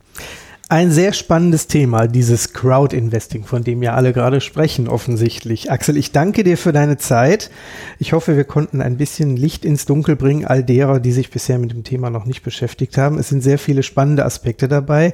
Ein 0.73 0.93
sehr 0.93 1.13
spannendes 1.15 1.67
Thema, 1.67 2.07
dieses 2.07 2.53
Crowd-Investing, 2.53 3.43
von 3.43 3.65
dem 3.65 3.83
ja 3.83 3.95
alle 3.95 4.13
gerade 4.13 4.41
sprechen, 4.41 4.87
offensichtlich. 4.87 5.69
Axel, 5.73 5.97
ich 5.97 6.13
danke 6.13 6.45
dir 6.45 6.57
für 6.57 6.71
deine 6.71 6.97
Zeit. 6.97 7.51
Ich 7.99 8.13
hoffe, 8.13 8.37
wir 8.37 8.45
konnten 8.45 8.81
ein 8.81 8.97
bisschen 8.97 9.37
Licht 9.37 9.65
ins 9.65 9.85
Dunkel 9.85 10.15
bringen, 10.15 10.45
all 10.45 10.63
derer, 10.63 11.01
die 11.01 11.11
sich 11.11 11.33
bisher 11.33 11.59
mit 11.59 11.73
dem 11.73 11.83
Thema 11.83 12.09
noch 12.09 12.25
nicht 12.25 12.45
beschäftigt 12.45 12.97
haben. 12.99 13.19
Es 13.19 13.31
sind 13.31 13.43
sehr 13.43 13.59
viele 13.59 13.83
spannende 13.83 14.25
Aspekte 14.25 14.69
dabei. 14.69 15.13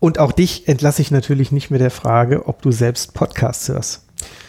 Und 0.00 0.18
auch 0.18 0.32
dich 0.32 0.68
entlasse 0.68 1.02
ich 1.02 1.10
natürlich 1.10 1.52
nicht 1.52 1.70
mit 1.70 1.82
der 1.82 1.90
Frage, 1.90 2.48
ob 2.48 2.62
du 2.62 2.70
selbst 2.70 3.12
Podcasts 3.12 3.68
hörst. 3.68 4.04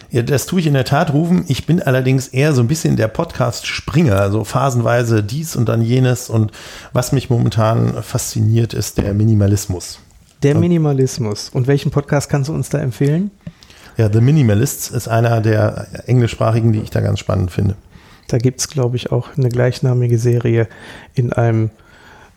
Ja, 0.10 0.22
das 0.22 0.46
tue 0.46 0.62
ich 0.62 0.68
in 0.68 0.74
der 0.74 0.86
Tat, 0.86 1.12
Rufen. 1.12 1.44
Ich 1.50 1.66
bin 1.66 1.82
allerdings 1.82 2.30
eher 2.30 2.54
so 2.54 2.62
ein 2.62 2.70
bisschen 2.70 2.96
der 2.96 3.10
Podcast-Springer, 3.10 4.18
also 4.18 4.46
phasenweise 4.46 5.22
dies 5.22 5.58
und 5.58 5.68
dann 5.68 5.82
jenes. 5.82 6.30
Und 6.30 6.54
was 6.94 7.12
mich 7.12 7.30
momentan 7.30 8.02
fasziniert, 8.04 8.74
ist 8.74 9.00
der 9.00 9.14
Minimalismus. 9.14 10.00
Der 10.42 10.56
Minimalismus. 10.56 11.50
Und 11.50 11.68
welchen 11.68 11.92
Podcast 11.92 12.30
kannst 12.30 12.50
du 12.50 12.54
uns 12.54 12.70
da 12.70 12.80
empfehlen? 12.80 13.30
Ja, 13.98 14.12
The 14.12 14.22
Minimalists 14.22 14.90
ist 14.90 15.10
einer 15.10 15.42
der 15.42 15.88
englischsprachigen, 16.08 16.72
die 16.72 16.80
ich 16.80 16.90
da 16.90 17.02
ganz 17.02 17.20
spannend 17.20 17.52
finde. 17.52 17.76
Da 18.30 18.38
gibt 18.38 18.62
es, 18.62 18.70
glaube 18.70 18.96
ich, 18.96 19.12
auch 19.12 19.36
eine 19.36 19.50
gleichnamige 19.50 20.18
Serie 20.18 20.70
in 21.14 21.34
einem 21.34 21.72